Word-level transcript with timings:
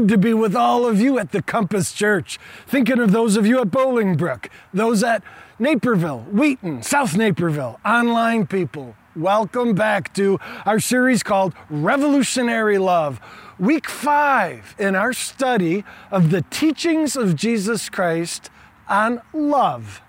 good 0.00 0.08
to 0.08 0.16
be 0.16 0.32
with 0.32 0.56
all 0.56 0.86
of 0.86 0.98
you 0.98 1.18
at 1.18 1.30
the 1.30 1.42
Compass 1.42 1.92
Church. 1.92 2.38
Thinking 2.66 3.00
of 3.00 3.12
those 3.12 3.36
of 3.36 3.46
you 3.46 3.60
at 3.60 3.66
Bolingbrook, 3.66 4.46
those 4.72 5.04
at 5.04 5.22
Naperville, 5.58 6.20
Wheaton, 6.32 6.82
South 6.82 7.18
Naperville, 7.18 7.78
online 7.84 8.46
people. 8.46 8.96
Welcome 9.14 9.74
back 9.74 10.14
to 10.14 10.40
our 10.64 10.80
series 10.80 11.22
called 11.22 11.52
Revolutionary 11.68 12.78
Love, 12.78 13.20
week 13.58 13.90
five 13.90 14.74
in 14.78 14.96
our 14.96 15.12
study 15.12 15.84
of 16.10 16.30
the 16.30 16.40
teachings 16.48 17.14
of 17.14 17.36
Jesus 17.36 17.90
Christ 17.90 18.48
on 18.88 19.20
love. 19.34 20.00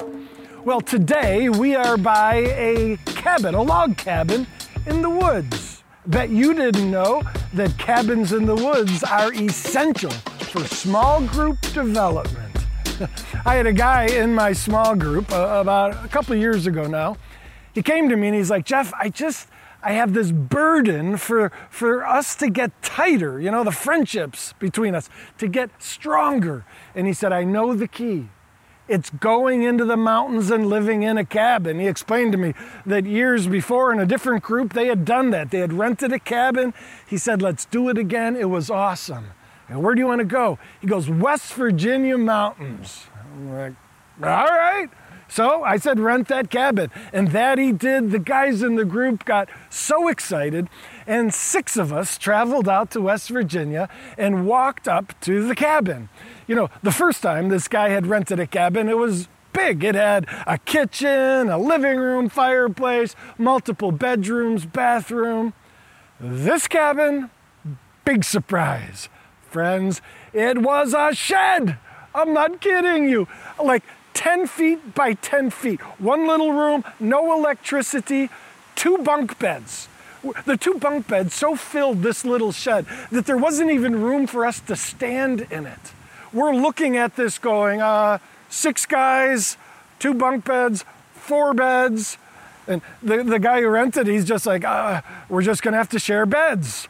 Well, 0.63 0.79
today 0.79 1.49
we 1.49 1.75
are 1.75 1.97
by 1.97 2.35
a 2.35 2.95
cabin, 3.07 3.55
a 3.55 3.61
log 3.61 3.97
cabin 3.97 4.47
in 4.85 5.01
the 5.01 5.09
woods. 5.09 5.80
Bet 6.07 6.31
you 6.31 6.55
didn't 6.55 6.89
know 6.89 7.21
that 7.53 7.77
cabins 7.77 8.33
in 8.33 8.45
the 8.45 8.55
woods 8.55 9.03
are 9.03 9.31
essential 9.33 10.09
for 10.09 10.65
small 10.65 11.21
group 11.27 11.61
development. 11.73 12.57
I 13.45 13.55
had 13.55 13.67
a 13.67 13.73
guy 13.73 14.05
in 14.05 14.33
my 14.33 14.53
small 14.53 14.95
group 14.95 15.31
uh, 15.31 15.59
about 15.61 16.03
a 16.03 16.07
couple 16.07 16.35
years 16.35 16.65
ago 16.65 16.87
now. 16.87 17.17
He 17.73 17.83
came 17.83 18.09
to 18.09 18.15
me 18.15 18.29
and 18.29 18.35
he's 18.35 18.49
like, 18.49 18.65
Jeff, 18.65 18.91
I 18.99 19.09
just, 19.09 19.47
I 19.83 19.93
have 19.93 20.13
this 20.13 20.31
burden 20.31 21.17
for, 21.17 21.51
for 21.69 22.05
us 22.05 22.35
to 22.37 22.49
get 22.49 22.81
tighter, 22.81 23.39
you 23.39 23.51
know, 23.51 23.63
the 23.63 23.71
friendships 23.71 24.53
between 24.57 24.95
us, 24.95 25.07
to 25.37 25.47
get 25.47 25.69
stronger. 25.81 26.65
And 26.95 27.05
he 27.05 27.13
said, 27.13 27.31
I 27.31 27.43
know 27.43 27.75
the 27.75 27.87
key. 27.87 28.29
It's 28.91 29.09
going 29.09 29.63
into 29.63 29.85
the 29.85 29.95
mountains 29.95 30.51
and 30.51 30.67
living 30.67 31.03
in 31.03 31.17
a 31.17 31.23
cabin. 31.23 31.79
He 31.79 31.87
explained 31.87 32.33
to 32.33 32.37
me 32.37 32.53
that 32.85 33.05
years 33.05 33.47
before 33.47 33.93
in 33.93 33.99
a 33.99 34.05
different 34.05 34.43
group, 34.43 34.73
they 34.73 34.87
had 34.87 35.05
done 35.05 35.29
that. 35.29 35.49
They 35.49 35.59
had 35.59 35.71
rented 35.71 36.11
a 36.11 36.19
cabin. 36.19 36.73
He 37.07 37.17
said, 37.17 37.41
Let's 37.41 37.63
do 37.63 37.87
it 37.87 37.97
again. 37.97 38.35
It 38.35 38.49
was 38.49 38.69
awesome. 38.69 39.27
And 39.69 39.81
where 39.81 39.95
do 39.95 40.01
you 40.01 40.07
want 40.07 40.19
to 40.19 40.25
go? 40.25 40.59
He 40.81 40.87
goes, 40.87 41.09
West 41.09 41.53
Virginia 41.53 42.17
mountains. 42.17 43.07
I'm 43.17 43.53
like, 43.53 43.73
All 44.21 44.45
right. 44.45 44.89
So 45.31 45.63
I 45.63 45.77
said, 45.77 45.97
rent 45.97 46.27
that 46.27 46.49
cabin. 46.49 46.91
And 47.13 47.29
that 47.29 47.57
he 47.57 47.71
did. 47.71 48.11
The 48.11 48.19
guys 48.19 48.61
in 48.61 48.75
the 48.75 48.83
group 48.83 49.23
got 49.23 49.47
so 49.69 50.09
excited. 50.09 50.67
And 51.07 51.33
six 51.33 51.77
of 51.77 51.93
us 51.93 52.17
traveled 52.17 52.67
out 52.67 52.91
to 52.91 53.01
West 53.01 53.29
Virginia 53.29 53.87
and 54.17 54.45
walked 54.45 54.89
up 54.89 55.17
to 55.21 55.47
the 55.47 55.55
cabin. 55.55 56.09
You 56.47 56.55
know, 56.55 56.69
the 56.83 56.91
first 56.91 57.21
time 57.21 57.47
this 57.47 57.69
guy 57.69 57.89
had 57.89 58.07
rented 58.07 58.41
a 58.41 58.45
cabin, 58.45 58.89
it 58.89 58.97
was 58.97 59.29
big. 59.53 59.85
It 59.85 59.95
had 59.95 60.27
a 60.45 60.57
kitchen, 60.57 61.49
a 61.49 61.57
living 61.57 61.97
room, 61.97 62.27
fireplace, 62.27 63.15
multiple 63.37 63.93
bedrooms, 63.93 64.65
bathroom. 64.65 65.53
This 66.19 66.67
cabin, 66.67 67.29
big 68.03 68.25
surprise. 68.25 69.07
Friends, 69.49 70.01
it 70.33 70.57
was 70.57 70.93
a 70.93 71.13
shed. 71.15 71.77
I'm 72.13 72.33
not 72.33 72.59
kidding 72.59 73.07
you. 73.07 73.29
Like 73.63 73.83
10 74.21 74.47
feet 74.47 74.95
by 74.95 75.13
10 75.13 75.49
feet. 75.49 75.81
One 75.99 76.27
little 76.27 76.53
room, 76.53 76.83
no 76.99 77.37
electricity, 77.37 78.29
two 78.75 78.97
bunk 78.99 79.37
beds. 79.39 79.87
The 80.45 80.57
two 80.57 80.75
bunk 80.75 81.07
beds 81.07 81.33
so 81.33 81.55
filled 81.55 82.03
this 82.03 82.23
little 82.23 82.51
shed 82.51 82.85
that 83.11 83.25
there 83.25 83.37
wasn't 83.37 83.71
even 83.71 84.01
room 84.01 84.27
for 84.27 84.45
us 84.45 84.59
to 84.61 84.75
stand 84.75 85.47
in 85.49 85.65
it 85.65 85.93
we're 86.33 86.53
looking 86.53 86.97
at 86.97 87.15
this 87.15 87.37
going, 87.37 87.81
uh, 87.81 88.19
six 88.49 88.85
guys, 88.85 89.57
two 89.99 90.13
bunk 90.13 90.45
beds, 90.45 90.85
four 91.13 91.53
beds. 91.53 92.17
And 92.67 92.81
the, 93.01 93.23
the 93.23 93.39
guy 93.39 93.61
who 93.61 93.67
rented, 93.67 94.07
he's 94.07 94.25
just 94.25 94.45
like, 94.45 94.63
uh, 94.63 95.01
we're 95.29 95.41
just 95.41 95.61
going 95.61 95.73
to 95.73 95.77
have 95.77 95.89
to 95.89 95.99
share 95.99 96.25
beds. 96.25 96.87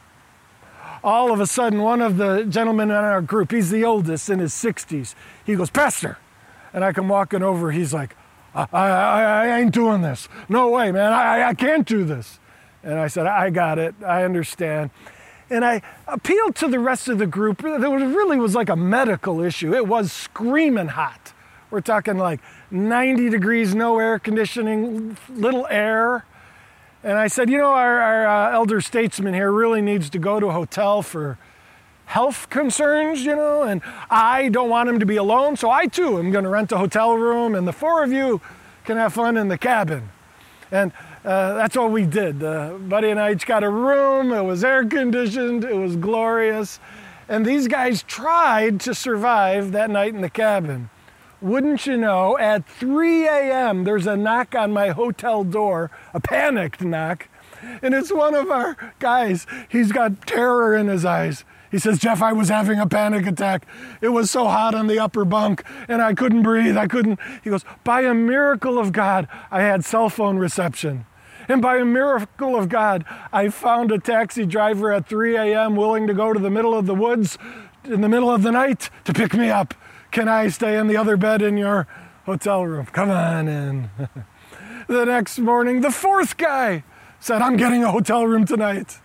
All 1.02 1.32
of 1.32 1.40
a 1.40 1.46
sudden, 1.46 1.82
one 1.82 2.00
of 2.00 2.16
the 2.16 2.44
gentlemen 2.44 2.90
in 2.90 2.96
our 2.96 3.22
group, 3.22 3.50
he's 3.50 3.70
the 3.70 3.84
oldest 3.84 4.30
in 4.30 4.38
his 4.38 4.52
60s, 4.52 5.14
he 5.44 5.56
goes, 5.56 5.70
Pastor. 5.70 6.18
And 6.72 6.84
I 6.84 6.92
come 6.92 7.08
walking 7.08 7.42
over, 7.42 7.70
he's 7.70 7.92
like, 7.92 8.16
I, 8.54 8.66
I, 8.72 9.22
I 9.22 9.58
ain't 9.60 9.72
doing 9.72 10.02
this. 10.02 10.28
No 10.48 10.70
way, 10.70 10.92
man. 10.92 11.12
I, 11.12 11.48
I 11.48 11.54
can't 11.54 11.86
do 11.86 12.04
this. 12.04 12.38
And 12.82 12.98
I 12.98 13.06
said, 13.06 13.26
I 13.26 13.50
got 13.50 13.78
it. 13.78 13.94
I 14.04 14.24
understand. 14.24 14.90
And 15.50 15.64
I 15.64 15.82
appealed 16.06 16.56
to 16.56 16.68
the 16.68 16.78
rest 16.78 17.08
of 17.08 17.18
the 17.18 17.26
group. 17.26 17.62
There 17.62 17.78
really 17.78 18.38
was 18.38 18.54
like 18.54 18.68
a 18.68 18.76
medical 18.76 19.40
issue. 19.40 19.74
It 19.74 19.86
was 19.86 20.10
screaming 20.10 20.88
hot. 20.88 21.32
We're 21.70 21.80
talking 21.80 22.18
like 22.18 22.40
90 22.70 23.30
degrees, 23.30 23.74
no 23.74 23.98
air 23.98 24.18
conditioning, 24.18 25.16
little 25.30 25.66
air. 25.68 26.24
And 27.02 27.18
I 27.18 27.28
said, 27.28 27.50
you 27.50 27.58
know, 27.58 27.72
our, 27.72 28.00
our 28.00 28.26
uh, 28.26 28.52
elder 28.52 28.80
statesman 28.80 29.34
here 29.34 29.50
really 29.50 29.82
needs 29.82 30.10
to 30.10 30.18
go 30.18 30.38
to 30.38 30.46
a 30.46 30.52
hotel 30.52 31.02
for 31.02 31.38
health 32.12 32.50
concerns, 32.50 33.24
you 33.24 33.34
know, 33.34 33.62
and 33.62 33.80
I 34.10 34.50
don't 34.50 34.68
want 34.68 34.86
him 34.86 35.00
to 35.00 35.06
be 35.06 35.16
alone, 35.16 35.56
so 35.56 35.70
I 35.70 35.86
too 35.86 36.18
am 36.18 36.30
going 36.30 36.44
to 36.44 36.50
rent 36.50 36.70
a 36.70 36.76
hotel 36.76 37.14
room, 37.14 37.54
and 37.54 37.66
the 37.66 37.72
four 37.72 38.04
of 38.04 38.12
you 38.12 38.42
can 38.84 38.98
have 38.98 39.14
fun 39.14 39.38
in 39.38 39.48
the 39.48 39.56
cabin. 39.56 40.10
And 40.70 40.92
uh, 41.24 41.54
that's 41.54 41.74
what 41.74 41.90
we 41.90 42.04
did. 42.04 42.42
Uh, 42.42 42.74
Buddy 42.74 43.08
and 43.08 43.18
I 43.18 43.32
each 43.32 43.46
got 43.46 43.64
a 43.64 43.70
room. 43.70 44.30
It 44.30 44.42
was 44.42 44.62
air 44.62 44.84
conditioned. 44.84 45.64
It 45.64 45.74
was 45.74 45.96
glorious. 45.96 46.80
And 47.30 47.46
these 47.46 47.66
guys 47.66 48.02
tried 48.02 48.80
to 48.80 48.94
survive 48.94 49.72
that 49.72 49.88
night 49.88 50.14
in 50.14 50.20
the 50.20 50.28
cabin. 50.28 50.90
Wouldn't 51.40 51.86
you 51.86 51.96
know, 51.96 52.36
at 52.36 52.68
3 52.68 53.26
a.m., 53.26 53.84
there's 53.84 54.06
a 54.06 54.18
knock 54.18 54.54
on 54.54 54.70
my 54.70 54.90
hotel 54.90 55.44
door, 55.44 55.90
a 56.12 56.20
panicked 56.20 56.82
knock. 56.82 57.28
And 57.80 57.94
it's 57.94 58.12
one 58.12 58.34
of 58.34 58.50
our 58.50 58.76
guys. 58.98 59.46
He's 59.70 59.92
got 59.92 60.26
terror 60.26 60.76
in 60.76 60.88
his 60.88 61.06
eyes. 61.06 61.44
He 61.72 61.78
says, 61.78 61.98
Jeff, 61.98 62.20
I 62.20 62.34
was 62.34 62.50
having 62.50 62.78
a 62.78 62.86
panic 62.86 63.26
attack. 63.26 63.66
It 64.02 64.10
was 64.10 64.30
so 64.30 64.46
hot 64.46 64.74
on 64.74 64.88
the 64.88 64.98
upper 64.98 65.24
bunk 65.24 65.64
and 65.88 66.02
I 66.02 66.12
couldn't 66.12 66.42
breathe. 66.42 66.76
I 66.76 66.86
couldn't. 66.86 67.18
He 67.42 67.48
goes, 67.48 67.64
By 67.82 68.02
a 68.02 68.12
miracle 68.12 68.78
of 68.78 68.92
God, 68.92 69.26
I 69.50 69.62
had 69.62 69.82
cell 69.82 70.10
phone 70.10 70.36
reception. 70.36 71.06
And 71.48 71.62
by 71.62 71.78
a 71.78 71.84
miracle 71.84 72.56
of 72.56 72.68
God, 72.68 73.04
I 73.32 73.48
found 73.48 73.90
a 73.90 73.98
taxi 73.98 74.44
driver 74.44 74.92
at 74.92 75.08
3 75.08 75.36
a.m. 75.36 75.74
willing 75.74 76.06
to 76.06 76.14
go 76.14 76.32
to 76.32 76.38
the 76.38 76.50
middle 76.50 76.74
of 76.74 76.84
the 76.86 76.94
woods 76.94 77.38
in 77.84 78.02
the 78.02 78.08
middle 78.08 78.30
of 78.30 78.42
the 78.42 78.52
night 78.52 78.90
to 79.04 79.14
pick 79.14 79.32
me 79.34 79.48
up. 79.50 79.74
Can 80.10 80.28
I 80.28 80.48
stay 80.48 80.78
in 80.78 80.88
the 80.88 80.96
other 80.98 81.16
bed 81.16 81.40
in 81.40 81.56
your 81.56 81.88
hotel 82.26 82.66
room? 82.66 82.84
Come 82.86 83.10
on 83.10 83.48
in. 83.48 83.90
the 84.88 85.06
next 85.06 85.38
morning, 85.38 85.80
the 85.80 85.90
fourth 85.90 86.36
guy 86.36 86.84
said, 87.18 87.40
I'm 87.40 87.56
getting 87.56 87.82
a 87.82 87.90
hotel 87.90 88.26
room 88.26 88.44
tonight. 88.44 88.98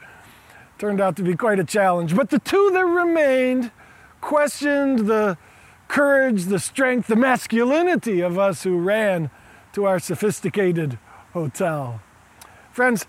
Turned 0.78 1.02
out 1.02 1.16
to 1.16 1.24
be 1.24 1.36
quite 1.36 1.60
a 1.60 1.64
challenge. 1.64 2.16
But 2.16 2.30
the 2.30 2.40
two 2.40 2.70
that 2.74 2.86
remained 2.86 3.72
questioned 4.22 5.08
the 5.08 5.38
courage, 5.88 6.46
the 6.46 6.60
strength, 6.60 7.08
the 7.08 7.16
masculinity 7.16 8.22
of 8.22 8.38
us 8.38 8.64
who 8.64 8.78
ran 8.78 9.32
to 9.74 9.86
our 9.86 10.00
sophisticated 10.00 11.00
hotel. 11.34 12.02
Friends, 12.72 13.08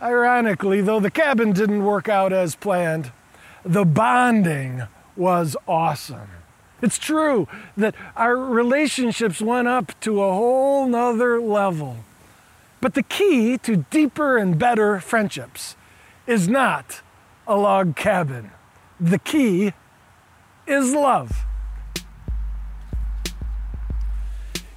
ironically, 0.00 0.80
though 0.80 1.00
the 1.00 1.10
cabin 1.10 1.52
didn't 1.52 1.84
work 1.84 2.08
out 2.08 2.32
as 2.32 2.54
planned, 2.54 3.10
the 3.64 3.84
bonding 3.84 4.82
was 5.16 5.56
awesome. 5.66 6.28
It's 6.80 6.98
true 6.98 7.48
that 7.76 7.96
our 8.14 8.36
relationships 8.36 9.40
went 9.40 9.66
up 9.66 9.98
to 10.00 10.22
a 10.22 10.32
whole 10.32 10.86
nother 10.86 11.40
level. 11.40 11.96
But 12.80 12.94
the 12.94 13.02
key 13.02 13.58
to 13.58 13.84
deeper 13.90 14.38
and 14.38 14.56
better 14.56 15.00
friendships 15.00 15.74
is 16.28 16.46
not 16.46 17.02
a 17.48 17.56
log 17.56 17.96
cabin. 17.96 18.50
The 19.00 19.18
key 19.18 19.72
is 20.66 20.92
love. 20.92 21.44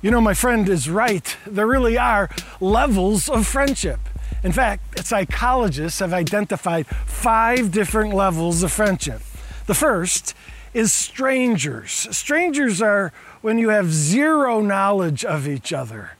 You 0.02 0.10
know, 0.10 0.22
my 0.22 0.34
friend 0.34 0.68
is 0.68 0.90
right. 0.90 1.38
There 1.46 1.68
really 1.68 1.98
are 1.98 2.30
levels 2.60 3.30
of 3.30 3.46
friendship. 3.46 4.00
In 4.44 4.52
fact, 4.52 5.06
psychologists 5.06 6.00
have 6.00 6.14
identified 6.14 6.88
five 6.88 7.72
different 7.72 8.14
levels 8.16 8.64
of 8.64 8.72
friendship. 8.72 9.22
The 9.68 9.76
first 9.76 10.34
is 10.74 10.92
strangers. 10.92 11.92
Strangers 11.92 12.82
are 12.82 13.12
when 13.42 13.60
you 13.60 13.70
have 13.70 13.92
zero 13.92 14.62
knowledge 14.62 15.24
of 15.24 15.48
each 15.48 15.72
other. 15.72 16.12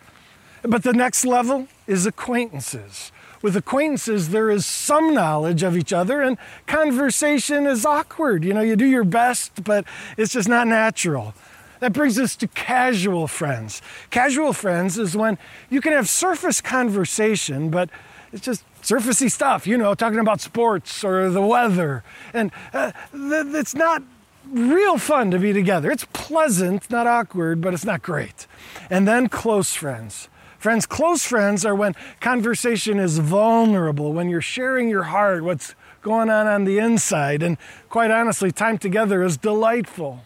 But 0.62 0.84
the 0.84 0.94
next 0.94 1.26
level 1.26 1.68
is 1.88 2.06
acquaintances. 2.06 3.12
With 3.42 3.56
acquaintances, 3.56 4.30
there 4.30 4.50
is 4.50 4.66
some 4.66 5.14
knowledge 5.14 5.64
of 5.64 5.76
each 5.76 5.92
other, 5.92 6.22
and 6.22 6.38
conversation 6.68 7.66
is 7.66 7.86
awkward. 7.86 8.44
You 8.44 8.54
know, 8.54 8.62
you 8.62 8.76
do 8.76 8.86
your 8.86 9.04
best, 9.04 9.64
but 9.64 9.86
it's 10.18 10.34
just 10.34 10.48
not 10.48 10.68
natural. 10.68 11.34
That 11.80 11.94
brings 11.94 12.20
us 12.20 12.36
to 12.38 12.48
casual 12.48 13.28
friends. 13.28 13.82
Casual 14.12 14.54
friends 14.54 15.00
is 15.00 15.18
when 15.18 15.40
you 15.72 15.82
can 15.82 15.94
have 15.94 16.08
surface 16.08 16.62
conversation, 16.62 17.72
but 17.72 17.90
it's 18.32 18.46
just 18.46 18.64
surfacey 18.84 19.32
stuff, 19.32 19.66
you 19.66 19.78
know, 19.78 19.96
talking 19.96 20.20
about 20.20 20.42
sports 20.42 21.04
or 21.04 21.30
the 21.32 21.42
weather. 21.42 22.04
And 22.34 22.52
uh, 22.74 22.92
th- 23.12 23.48
it's 23.56 23.74
not 23.74 24.04
real 24.52 24.98
fun 24.98 25.32
to 25.32 25.40
be 25.40 25.54
together. 25.54 25.90
It's 25.90 26.06
pleasant, 26.14 26.90
not 26.92 27.08
awkward, 27.08 27.62
but 27.62 27.74
it's 27.74 27.86
not 27.86 28.04
great. 28.04 28.46
And 28.90 29.08
then 29.08 29.28
close 29.28 29.74
friends. 29.74 30.30
Friends, 30.62 30.86
close 30.86 31.26
friends 31.26 31.66
are 31.66 31.74
when 31.74 31.96
conversation 32.20 33.00
is 33.00 33.18
vulnerable, 33.18 34.14
when 34.14 34.30
you're 34.30 34.42
sharing 34.42 34.90
your 34.90 35.02
heart, 35.02 35.44
what's 35.44 35.74
going 36.04 36.30
on 36.30 36.46
on 36.46 36.66
the 36.66 36.78
inside. 36.78 37.42
And 37.42 37.58
quite 37.90 38.12
honestly, 38.12 38.52
time 38.52 38.78
together 38.78 39.24
is 39.24 39.38
delightful. 39.38 40.24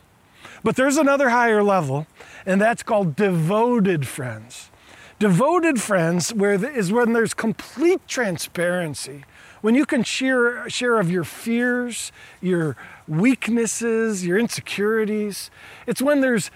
But 0.61 0.75
there's 0.75 0.97
another 0.97 1.29
higher 1.29 1.63
level, 1.63 2.05
and 2.45 2.59
that's 2.59 2.83
called 2.83 3.15
devoted 3.15 4.05
friends. 4.07 4.71
Devoted 5.19 5.81
friends 5.81 6.33
is 6.33 6.91
when 6.91 7.13
there's 7.13 7.33
complete 7.33 8.05
transparency, 8.05 9.23
when 9.61 9.73
you 9.73 9.85
can 9.85 10.03
share, 10.03 10.69
share 10.69 10.99
of 10.99 11.09
your 11.09 11.23
fears, 11.23 12.11
your 12.41 12.75
weaknesses, 13.07 14.25
your 14.25 14.37
insecurities. 14.37 15.49
It's 15.87 16.01
when 16.01 16.19
there's 16.19 16.51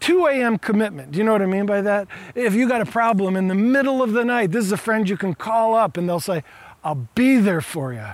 2 0.00 0.26
a.m. 0.26 0.58
commitment. 0.58 1.12
Do 1.12 1.18
you 1.18 1.24
know 1.24 1.32
what 1.32 1.42
I 1.42 1.46
mean 1.46 1.66
by 1.66 1.80
that? 1.80 2.08
If 2.34 2.54
you 2.54 2.68
got 2.68 2.80
a 2.80 2.86
problem 2.86 3.36
in 3.36 3.48
the 3.48 3.54
middle 3.54 4.02
of 4.02 4.12
the 4.12 4.24
night, 4.24 4.52
this 4.52 4.64
is 4.64 4.72
a 4.72 4.76
friend 4.76 5.08
you 5.08 5.16
can 5.16 5.34
call 5.34 5.74
up 5.74 5.96
and 5.96 6.08
they'll 6.08 6.20
say, 6.20 6.42
I'll 6.84 7.08
be 7.14 7.38
there 7.38 7.60
for 7.60 7.92
you. 7.92 8.06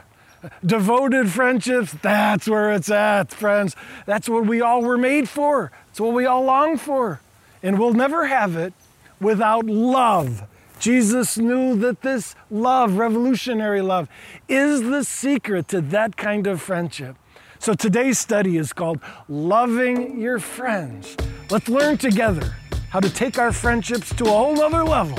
Devoted 0.65 1.31
friendships, 1.31 1.93
that's 2.03 2.49
where 2.49 2.73
it's 2.73 2.91
at, 2.91 3.33
friends. 3.33 3.77
That's 4.07 4.29
what 4.29 4.47
we 4.47 4.61
all 4.61 4.83
were 4.83 4.99
made 4.99 5.29
for. 5.29 5.71
It's 5.91 6.01
what 6.01 6.15
we 6.15 6.27
all 6.27 6.43
long 6.45 6.79
for. 6.79 7.21
And 7.63 7.79
we'll 7.79 7.95
never 7.95 8.27
have 8.27 8.57
it 8.57 8.75
without 9.21 9.67
love. 9.67 10.45
Jesus 10.81 11.39
knew 11.39 11.77
that 11.77 12.03
this 12.03 12.35
love, 12.51 12.97
revolutionary 12.97 13.83
love, 13.83 14.09
is 14.49 14.83
the 14.83 15.05
secret 15.05 15.69
to 15.69 15.81
that 15.81 16.17
kind 16.17 16.49
of 16.49 16.61
friendship. 16.61 17.17
So 17.63 17.75
today's 17.75 18.19
study 18.19 18.57
is 18.57 18.73
called 18.73 18.99
Loving 19.29 20.21
Your 20.21 20.41
Friends. 20.41 21.17
Let's 21.49 21.69
learn 21.69 21.97
together 21.97 22.57
how 22.91 22.99
to 22.99 23.09
take 23.09 23.39
our 23.39 23.53
friendships 23.53 24.13
to 24.17 24.25
a 24.25 24.31
whole 24.31 24.57
nother 24.57 24.83
level 24.83 25.17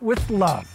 with 0.00 0.28
love. 0.30 0.66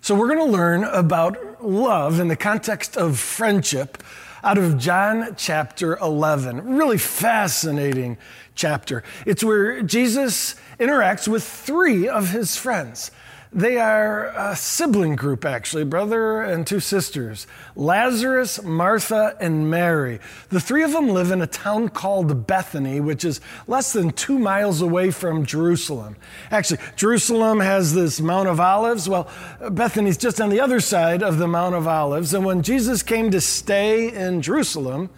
So, 0.00 0.16
we're 0.16 0.26
going 0.26 0.38
to 0.38 0.44
learn 0.44 0.82
about 0.82 1.62
love 1.64 2.18
in 2.18 2.26
the 2.26 2.34
context 2.34 2.96
of 2.96 3.16
friendship 3.16 4.02
out 4.42 4.58
of 4.58 4.76
John 4.76 5.36
chapter 5.36 5.96
11. 5.98 6.76
Really 6.76 6.98
fascinating 6.98 8.18
chapter. 8.56 9.04
It's 9.24 9.44
where 9.44 9.82
Jesus 9.82 10.56
interacts 10.80 11.28
with 11.28 11.44
three 11.44 12.08
of 12.08 12.30
his 12.30 12.56
friends. 12.56 13.12
They 13.52 13.78
are 13.78 14.26
a 14.26 14.54
sibling 14.54 15.16
group, 15.16 15.44
actually, 15.44 15.82
brother 15.82 16.40
and 16.40 16.64
two 16.64 16.78
sisters 16.78 17.48
Lazarus, 17.74 18.62
Martha, 18.62 19.36
and 19.40 19.68
Mary. 19.68 20.20
The 20.50 20.60
three 20.60 20.84
of 20.84 20.92
them 20.92 21.08
live 21.08 21.32
in 21.32 21.42
a 21.42 21.48
town 21.48 21.88
called 21.88 22.46
Bethany, 22.46 23.00
which 23.00 23.24
is 23.24 23.40
less 23.66 23.92
than 23.92 24.10
two 24.10 24.38
miles 24.38 24.80
away 24.80 25.10
from 25.10 25.44
Jerusalem. 25.44 26.14
Actually, 26.52 26.78
Jerusalem 26.94 27.58
has 27.58 27.92
this 27.92 28.20
Mount 28.20 28.48
of 28.48 28.60
Olives. 28.60 29.08
Well, 29.08 29.28
Bethany's 29.70 30.16
just 30.16 30.40
on 30.40 30.50
the 30.50 30.60
other 30.60 30.78
side 30.78 31.20
of 31.20 31.38
the 31.38 31.48
Mount 31.48 31.74
of 31.74 31.88
Olives. 31.88 32.32
And 32.32 32.44
when 32.44 32.62
Jesus 32.62 33.02
came 33.02 33.32
to 33.32 33.40
stay 33.40 34.12
in 34.12 34.42
Jerusalem, 34.42 35.10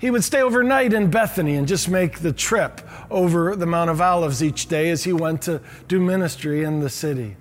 he 0.00 0.10
would 0.10 0.24
stay 0.24 0.42
overnight 0.42 0.92
in 0.92 1.12
Bethany 1.12 1.54
and 1.54 1.68
just 1.68 1.88
make 1.88 2.20
the 2.20 2.32
trip 2.32 2.80
over 3.08 3.54
the 3.54 3.66
Mount 3.66 3.88
of 3.90 4.00
Olives 4.00 4.42
each 4.42 4.66
day 4.66 4.90
as 4.90 5.04
he 5.04 5.12
went 5.12 5.42
to 5.42 5.60
do 5.86 6.00
ministry 6.00 6.64
in 6.64 6.80
the 6.80 6.90
city. 6.90 7.36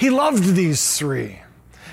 He 0.00 0.08
loved 0.08 0.54
these 0.54 0.96
three. 0.96 1.42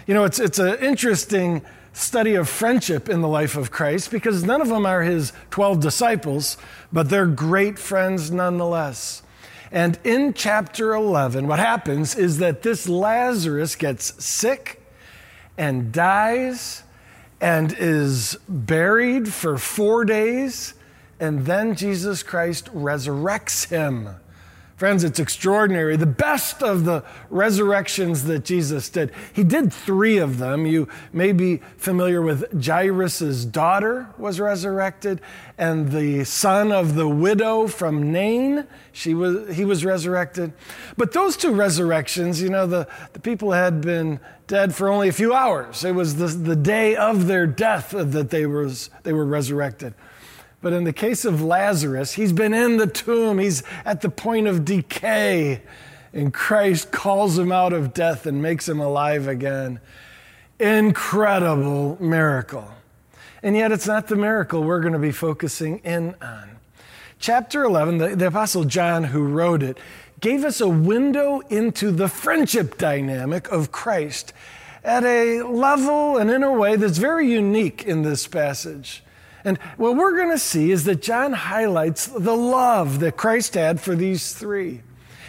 You 0.06 0.14
know, 0.14 0.24
it's, 0.24 0.40
it's 0.40 0.60
an 0.60 0.80
interesting 0.80 1.62
study 1.92 2.36
of 2.36 2.48
friendship 2.48 3.10
in 3.10 3.20
the 3.20 3.28
life 3.28 3.58
of 3.58 3.70
Christ 3.70 4.12
because 4.12 4.46
none 4.46 4.62
of 4.62 4.70
them 4.70 4.86
are 4.86 5.02
his 5.02 5.34
12 5.52 5.82
disciples, 5.82 6.56
but 6.94 7.10
they're 7.10 7.26
great 7.26 7.78
friends 7.78 8.32
nonetheless. 8.32 9.24
And 9.74 10.00
in 10.06 10.34
chapter 10.34 10.94
11, 10.94 11.48
what 11.48 11.60
happens 11.60 12.16
is 12.16 12.38
that 12.38 12.62
this 12.62 12.88
Lazarus 12.88 13.76
gets 13.76 14.24
sick 14.24 14.82
and 15.58 15.92
dies 15.92 16.84
and 17.42 17.76
is 17.78 18.38
buried 18.48 19.34
for 19.34 19.58
four 19.58 20.06
days, 20.06 20.76
and 21.20 21.46
then 21.46 21.76
Jesus 21.76 22.24
Christ 22.24 22.74
resurrects 22.74 23.68
him. 23.68 24.16
Friends, 24.78 25.04
it's 25.04 25.20
extraordinary. 25.20 25.96
The 25.96 26.06
best 26.06 26.62
of 26.62 26.86
the 26.86 27.04
resurrections 27.32 28.26
that 28.26 28.46
Jesus 28.46 28.90
did. 28.90 29.12
He 29.34 29.44
did 29.44 29.74
three 29.74 30.20
of 30.20 30.38
them. 30.38 30.68
You 30.68 30.88
may 31.12 31.32
be 31.32 31.62
familiar 31.78 32.22
with 32.22 32.64
Jairus' 32.64 33.44
daughter 33.46 34.08
was 34.20 34.40
resurrected, 34.40 35.20
and 35.58 35.92
the 35.92 36.26
son 36.26 36.72
of 36.72 36.94
the 36.94 37.10
widow 37.10 37.66
from 37.66 38.12
Nain, 38.12 38.68
she 38.92 39.16
was, 39.16 39.56
he 39.56 39.66
was 39.66 39.84
resurrected. 39.84 40.54
But 40.96 41.12
those 41.12 41.36
two 41.38 41.54
resurrections, 41.54 42.40
you 42.40 42.50
know, 42.50 42.68
the, 42.68 42.88
the 43.14 43.20
people 43.20 43.54
had 43.54 43.82
been 43.82 44.20
dead 44.46 44.76
for 44.76 44.90
only 44.90 45.10
a 45.10 45.14
few 45.14 45.34
hours. 45.34 45.84
It 45.84 45.96
was 45.96 46.18
the, 46.18 46.28
the 46.28 46.56
day 46.56 46.96
of 46.96 47.26
their 47.26 47.48
death 47.48 47.96
that 47.98 48.30
they, 48.30 48.46
was, 48.46 48.92
they 49.02 49.12
were 49.12 49.26
resurrected. 49.26 49.96
But 50.62 50.74
in 50.74 50.84
the 50.84 50.94
case 50.94 51.24
of 51.24 51.42
Lazarus, 51.42 52.14
he's 52.14 52.34
been 52.34 52.54
in 52.54 52.78
the 52.78 52.88
tomb, 52.88 53.40
he's 53.40 53.64
at 53.86 54.02
the 54.02 54.10
point 54.10 54.48
of 54.48 54.66
decay, 54.66 55.62
and 56.14 56.34
Christ 56.34 56.92
calls 56.92 57.38
him 57.38 57.52
out 57.52 57.74
of 57.74 57.94
death 57.94 58.26
and 58.26 58.42
makes 58.42 58.68
him 58.68 58.80
alive 58.80 59.28
again. 59.28 59.80
Incredible 60.60 61.98
miracle. 62.02 62.72
And 63.44 63.56
yet, 63.56 63.72
it's 63.72 63.86
not 63.86 64.08
the 64.08 64.16
miracle 64.16 64.64
we're 64.64 64.82
going 64.82 64.94
to 64.94 65.00
be 65.00 65.12
focusing 65.12 65.78
in 65.80 66.16
on. 66.22 66.58
Chapter 67.20 67.64
11, 67.64 67.98
the, 68.00 68.16
the 68.16 68.28
Apostle 68.28 68.64
John, 68.64 69.06
who 69.06 69.24
wrote 69.24 69.62
it, 69.62 69.78
gave 70.20 70.44
us 70.44 70.60
a 70.60 70.68
window 70.68 71.40
into 71.50 71.92
the 71.92 72.08
friendship 72.08 72.78
dynamic 72.78 73.48
of 73.52 73.72
Christ 73.72 74.34
at 74.84 75.04
a 75.04 75.44
level 75.44 76.18
and 76.18 76.32
in 76.32 76.44
a 76.44 76.52
way 76.52 76.76
that's 76.76 76.98
very 76.98 77.30
unique 77.30 77.84
in 77.84 78.02
this 78.02 78.26
passage. 78.26 79.04
And 79.48 79.58
what 79.78 79.96
we're 79.96 80.18
going 80.18 80.32
to 80.32 80.38
see 80.38 80.72
is 80.72 80.84
that 80.84 81.02
John 81.02 81.32
highlights 81.32 82.08
the 82.08 82.36
love 82.36 83.00
that 83.00 83.16
Christ 83.16 83.54
had 83.54 83.80
for 83.80 83.96
these 83.96 84.34
three. 84.34 84.82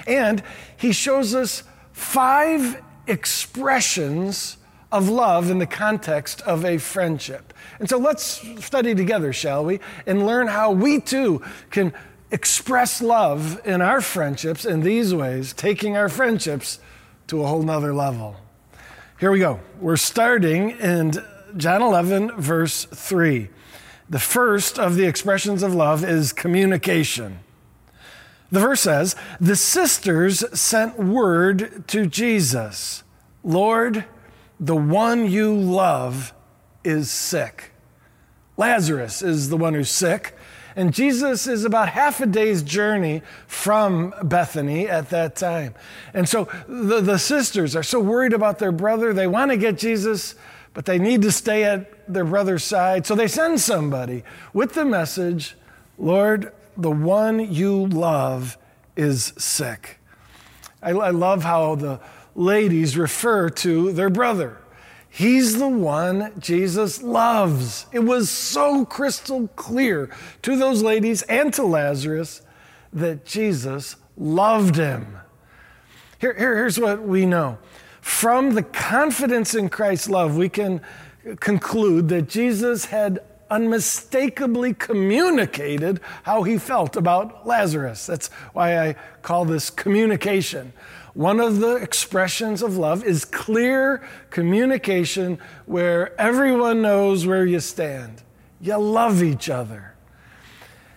And 0.08 0.42
he 0.76 0.90
shows 0.90 1.36
us 1.36 1.62
five 1.92 2.82
expressions 3.06 4.56
of 4.90 5.08
love 5.08 5.50
in 5.52 5.60
the 5.60 5.66
context 5.66 6.40
of 6.40 6.64
a 6.64 6.78
friendship. 6.78 7.54
And 7.78 7.88
so 7.88 7.96
let's 7.98 8.44
study 8.64 8.92
together, 8.92 9.32
shall 9.32 9.64
we? 9.64 9.78
And 10.04 10.26
learn 10.26 10.48
how 10.48 10.72
we 10.72 11.00
too 11.00 11.40
can 11.70 11.92
express 12.32 13.00
love 13.00 13.60
in 13.64 13.80
our 13.80 14.00
friendships 14.00 14.64
in 14.64 14.80
these 14.80 15.14
ways, 15.14 15.52
taking 15.52 15.96
our 15.96 16.08
friendships 16.08 16.80
to 17.28 17.44
a 17.44 17.46
whole 17.46 17.62
nother 17.62 17.94
level. 17.94 18.34
Here 19.20 19.30
we 19.30 19.38
go. 19.38 19.60
We're 19.80 19.96
starting 19.96 20.70
in 20.70 21.12
John 21.56 21.82
11, 21.82 22.32
verse 22.40 22.84
3. 22.84 23.50
The 24.10 24.18
first 24.18 24.78
of 24.78 24.96
the 24.96 25.06
expressions 25.06 25.62
of 25.62 25.74
love 25.74 26.04
is 26.04 26.32
communication. 26.32 27.40
The 28.50 28.60
verse 28.60 28.80
says, 28.80 29.16
The 29.40 29.56
sisters 29.56 30.44
sent 30.58 30.98
word 30.98 31.84
to 31.88 32.06
Jesus 32.06 33.04
Lord, 33.44 34.04
the 34.58 34.76
one 34.76 35.30
you 35.30 35.54
love 35.54 36.34
is 36.82 37.10
sick. 37.10 37.72
Lazarus 38.56 39.22
is 39.22 39.48
the 39.48 39.56
one 39.56 39.74
who's 39.74 39.90
sick, 39.90 40.36
and 40.74 40.92
Jesus 40.92 41.46
is 41.46 41.64
about 41.64 41.88
half 41.88 42.20
a 42.20 42.26
day's 42.26 42.62
journey 42.62 43.22
from 43.46 44.12
Bethany 44.24 44.88
at 44.88 45.10
that 45.10 45.36
time. 45.36 45.74
And 46.12 46.28
so 46.28 46.48
the, 46.66 47.00
the 47.00 47.18
sisters 47.18 47.76
are 47.76 47.84
so 47.84 48.00
worried 48.00 48.32
about 48.32 48.58
their 48.58 48.72
brother, 48.72 49.12
they 49.12 49.28
want 49.28 49.52
to 49.52 49.56
get 49.56 49.78
Jesus 49.78 50.34
but 50.78 50.84
they 50.84 51.00
need 51.00 51.22
to 51.22 51.32
stay 51.32 51.64
at 51.64 51.97
their 52.12 52.24
brother's 52.24 52.64
side. 52.64 53.06
So 53.06 53.14
they 53.14 53.28
send 53.28 53.60
somebody 53.60 54.24
with 54.52 54.74
the 54.74 54.84
message 54.84 55.56
Lord, 55.98 56.52
the 56.76 56.92
one 56.92 57.52
you 57.52 57.86
love 57.86 58.56
is 58.96 59.32
sick. 59.36 59.98
I, 60.80 60.90
I 60.90 61.10
love 61.10 61.42
how 61.42 61.74
the 61.74 62.00
ladies 62.36 62.96
refer 62.96 63.50
to 63.50 63.92
their 63.92 64.10
brother. 64.10 64.58
He's 65.10 65.58
the 65.58 65.68
one 65.68 66.32
Jesus 66.38 67.02
loves. 67.02 67.86
It 67.92 68.00
was 68.00 68.30
so 68.30 68.84
crystal 68.84 69.48
clear 69.56 70.14
to 70.42 70.56
those 70.56 70.82
ladies 70.82 71.22
and 71.22 71.52
to 71.54 71.64
Lazarus 71.64 72.42
that 72.92 73.24
Jesus 73.24 73.96
loved 74.16 74.76
him. 74.76 75.18
Here, 76.20 76.34
here, 76.34 76.56
here's 76.56 76.78
what 76.78 77.02
we 77.02 77.26
know 77.26 77.58
from 78.00 78.54
the 78.54 78.62
confidence 78.62 79.54
in 79.54 79.68
Christ's 79.68 80.08
love, 80.08 80.36
we 80.36 80.48
can 80.48 80.80
conclude 81.36 82.08
that 82.08 82.28
Jesus 82.28 82.86
had 82.86 83.20
unmistakably 83.50 84.74
communicated 84.74 86.00
how 86.24 86.42
he 86.42 86.58
felt 86.58 86.96
about 86.96 87.46
Lazarus. 87.46 88.06
That's 88.06 88.28
why 88.52 88.78
I 88.78 88.94
call 89.22 89.44
this 89.44 89.70
communication. 89.70 90.72
One 91.14 91.40
of 91.40 91.58
the 91.58 91.76
expressions 91.76 92.62
of 92.62 92.76
love 92.76 93.02
is 93.04 93.24
clear 93.24 94.06
communication 94.30 95.38
where 95.66 96.18
everyone 96.20 96.82
knows 96.82 97.26
where 97.26 97.44
you 97.44 97.60
stand. 97.60 98.22
You 98.60 98.76
love 98.76 99.22
each 99.22 99.48
other. 99.48 99.94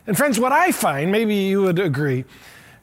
And, 0.05 0.17
friends, 0.17 0.39
what 0.39 0.51
I 0.51 0.71
find, 0.71 1.11
maybe 1.11 1.35
you 1.35 1.61
would 1.61 1.79
agree, 1.79 2.25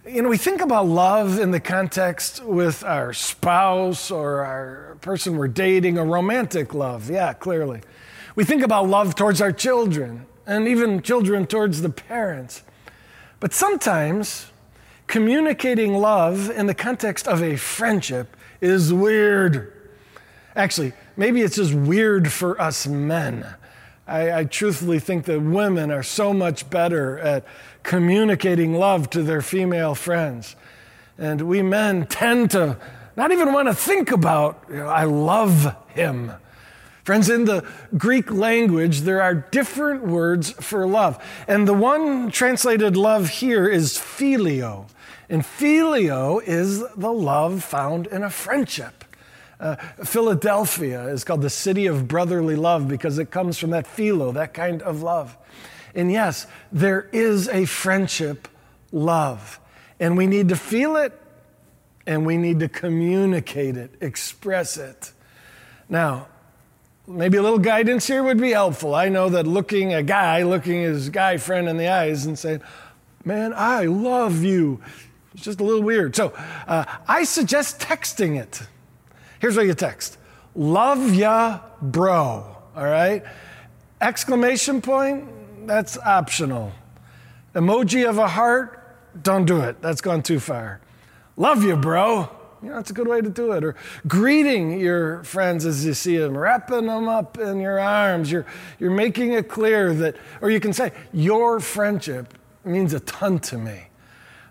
you 0.06 0.22
know, 0.22 0.30
we 0.30 0.38
think 0.38 0.62
about 0.62 0.86
love 0.86 1.38
in 1.38 1.50
the 1.50 1.60
context 1.60 2.42
with 2.42 2.82
our 2.82 3.12
spouse 3.12 4.10
or 4.10 4.44
our 4.44 4.87
person 4.98 5.36
we're 5.36 5.48
dating, 5.48 5.98
a 5.98 6.04
romantic 6.04 6.74
love. 6.74 7.10
Yeah, 7.10 7.32
clearly. 7.32 7.80
We 8.34 8.44
think 8.44 8.62
about 8.62 8.88
love 8.88 9.14
towards 9.14 9.40
our 9.40 9.52
children 9.52 10.26
and 10.46 10.68
even 10.68 11.02
children 11.02 11.46
towards 11.46 11.82
the 11.82 11.90
parents. 11.90 12.62
But 13.40 13.52
sometimes 13.52 14.50
communicating 15.06 15.94
love 15.94 16.50
in 16.50 16.66
the 16.66 16.74
context 16.74 17.26
of 17.26 17.42
a 17.42 17.56
friendship 17.56 18.36
is 18.60 18.92
weird. 18.92 19.72
Actually, 20.56 20.92
maybe 21.16 21.42
it's 21.42 21.56
just 21.56 21.74
weird 21.74 22.32
for 22.32 22.60
us 22.60 22.86
men. 22.86 23.46
I, 24.06 24.40
I, 24.40 24.44
truthfully 24.44 24.98
think 25.00 25.26
that 25.26 25.40
women 25.40 25.90
are 25.90 26.02
so 26.02 26.32
much 26.32 26.70
better 26.70 27.18
at 27.18 27.44
communicating 27.82 28.72
love 28.74 29.10
to 29.10 29.22
their 29.22 29.42
female 29.42 29.94
friends. 29.94 30.56
And 31.18 31.42
we 31.42 31.62
men 31.62 32.06
tend 32.06 32.50
to 32.52 32.78
not 33.18 33.32
even 33.32 33.52
want 33.52 33.66
to 33.66 33.74
think 33.74 34.12
about, 34.12 34.64
you 34.70 34.76
know, 34.76 34.86
I 34.86 35.02
love 35.02 35.76
him. 35.88 36.32
Friends, 37.02 37.28
in 37.28 37.46
the 37.46 37.66
Greek 37.96 38.30
language, 38.30 39.00
there 39.00 39.20
are 39.20 39.34
different 39.34 40.04
words 40.04 40.52
for 40.52 40.86
love. 40.86 41.20
And 41.48 41.66
the 41.66 41.74
one 41.74 42.30
translated 42.30 42.96
love 42.96 43.28
here 43.28 43.66
is 43.66 43.94
phileo. 43.94 44.86
And 45.28 45.42
phileo 45.42 46.40
is 46.40 46.84
the 46.94 47.10
love 47.10 47.64
found 47.64 48.06
in 48.06 48.22
a 48.22 48.30
friendship. 48.30 49.04
Uh, 49.58 49.74
Philadelphia 50.04 51.08
is 51.08 51.24
called 51.24 51.42
the 51.42 51.50
city 51.50 51.88
of 51.88 52.06
brotherly 52.06 52.54
love 52.54 52.86
because 52.86 53.18
it 53.18 53.32
comes 53.32 53.58
from 53.58 53.70
that 53.70 53.88
philo, 53.88 54.30
that 54.30 54.54
kind 54.54 54.80
of 54.82 55.02
love. 55.02 55.36
And 55.92 56.12
yes, 56.12 56.46
there 56.70 57.08
is 57.12 57.48
a 57.48 57.64
friendship 57.64 58.46
love, 58.92 59.58
and 59.98 60.16
we 60.16 60.28
need 60.28 60.50
to 60.50 60.56
feel 60.56 60.94
it 60.94 61.20
and 62.08 62.24
we 62.24 62.38
need 62.38 62.58
to 62.60 62.68
communicate 62.70 63.76
it, 63.76 63.94
express 64.00 64.78
it. 64.78 65.12
Now, 65.90 66.28
maybe 67.06 67.36
a 67.36 67.42
little 67.42 67.58
guidance 67.58 68.06
here 68.06 68.22
would 68.22 68.40
be 68.40 68.52
helpful. 68.52 68.94
I 68.94 69.10
know 69.10 69.28
that 69.28 69.46
looking 69.46 69.92
a 69.92 70.02
guy, 70.02 70.42
looking 70.42 70.80
his 70.80 71.10
guy 71.10 71.36
friend 71.36 71.68
in 71.68 71.76
the 71.76 71.88
eyes 71.88 72.24
and 72.24 72.38
saying, 72.38 72.62
Man, 73.26 73.52
I 73.54 73.84
love 73.84 74.42
you. 74.42 74.80
It's 75.34 75.42
just 75.42 75.60
a 75.60 75.64
little 75.64 75.82
weird. 75.82 76.16
So 76.16 76.32
uh, 76.66 76.86
I 77.06 77.24
suggest 77.24 77.78
texting 77.78 78.40
it. 78.40 78.62
Here's 79.38 79.54
what 79.54 79.66
you 79.66 79.74
text 79.74 80.16
Love 80.54 81.14
ya, 81.14 81.60
bro. 81.82 82.56
All 82.74 82.84
right? 82.84 83.22
Exclamation 84.00 84.80
point, 84.80 85.28
that's 85.66 85.98
optional. 85.98 86.72
Emoji 87.54 88.08
of 88.08 88.16
a 88.16 88.28
heart, 88.28 88.96
don't 89.22 89.44
do 89.44 89.60
it. 89.60 89.82
That's 89.82 90.00
gone 90.00 90.22
too 90.22 90.40
far. 90.40 90.80
Love 91.38 91.62
you, 91.62 91.76
bro. 91.76 92.28
You 92.60 92.70
know, 92.70 92.74
that's 92.74 92.90
a 92.90 92.92
good 92.92 93.06
way 93.06 93.20
to 93.20 93.30
do 93.30 93.52
it. 93.52 93.62
Or 93.62 93.76
greeting 94.08 94.80
your 94.80 95.22
friends 95.22 95.64
as 95.64 95.84
you 95.84 95.94
see 95.94 96.16
them, 96.16 96.36
wrapping 96.36 96.86
them 96.86 97.08
up 97.08 97.38
in 97.38 97.60
your 97.60 97.78
arms. 97.78 98.30
You're, 98.30 98.44
you're 98.80 98.90
making 98.90 99.32
it 99.32 99.48
clear 99.48 99.94
that, 99.94 100.16
or 100.42 100.50
you 100.50 100.58
can 100.58 100.72
say, 100.72 100.90
your 101.12 101.60
friendship 101.60 102.34
means 102.64 102.92
a 102.92 103.00
ton 103.00 103.38
to 103.38 103.56
me. 103.56 103.84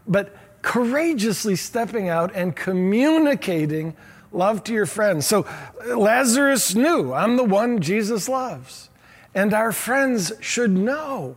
But 0.07 0.33
courageously 0.61 1.57
stepping 1.57 2.07
out 2.07 2.33
and 2.33 2.55
communicating 2.55 3.93
love 4.31 4.63
to 4.63 4.73
your 4.73 4.85
friends. 4.85 5.27
So 5.27 5.45
Lazarus 5.85 6.73
knew 6.73 7.11
I'm 7.13 7.35
the 7.35 7.43
one 7.43 7.81
Jesus 7.81 8.29
loves. 8.29 8.89
And 9.35 9.53
our 9.53 9.73
friends 9.73 10.31
should 10.39 10.71
know 10.71 11.35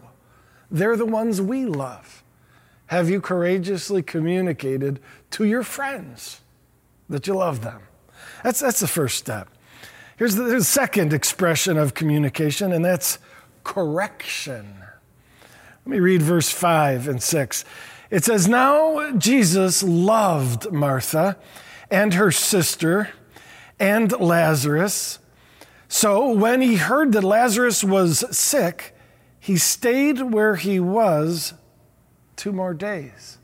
they're 0.70 0.96
the 0.96 1.04
ones 1.04 1.42
we 1.42 1.64
love. 1.64 2.22
Have 2.86 3.08
you 3.08 3.20
courageously 3.20 4.02
communicated 4.02 5.00
to 5.32 5.44
your 5.44 5.62
friends 5.62 6.40
that 7.08 7.26
you 7.26 7.34
love 7.34 7.62
them? 7.62 7.82
That's, 8.42 8.60
that's 8.60 8.80
the 8.80 8.88
first 8.88 9.18
step. 9.18 9.48
Here's 10.16 10.34
the, 10.34 10.44
the 10.44 10.64
second 10.64 11.12
expression 11.12 11.78
of 11.78 11.94
communication, 11.94 12.72
and 12.72 12.84
that's 12.84 13.18
correction. 13.64 14.76
Let 15.86 15.86
me 15.86 16.00
read 16.00 16.22
verse 16.22 16.50
5 16.50 17.08
and 17.08 17.22
6. 17.22 17.64
It 18.10 18.24
says, 18.24 18.46
Now 18.46 19.12
Jesus 19.12 19.82
loved 19.82 20.70
Martha 20.72 21.38
and 21.90 22.14
her 22.14 22.30
sister 22.30 23.10
and 23.78 24.12
Lazarus. 24.20 25.18
So 25.88 26.32
when 26.32 26.60
he 26.60 26.76
heard 26.76 27.12
that 27.12 27.24
Lazarus 27.24 27.82
was 27.82 28.24
sick, 28.36 28.94
he 29.40 29.56
stayed 29.56 30.20
where 30.20 30.56
he 30.56 30.78
was 30.78 31.54
two 32.36 32.52
more 32.52 32.74
days. 32.74 33.38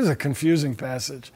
This 0.00 0.06
is 0.06 0.12
a 0.12 0.16
confusing 0.16 0.76
passage. 0.76 1.30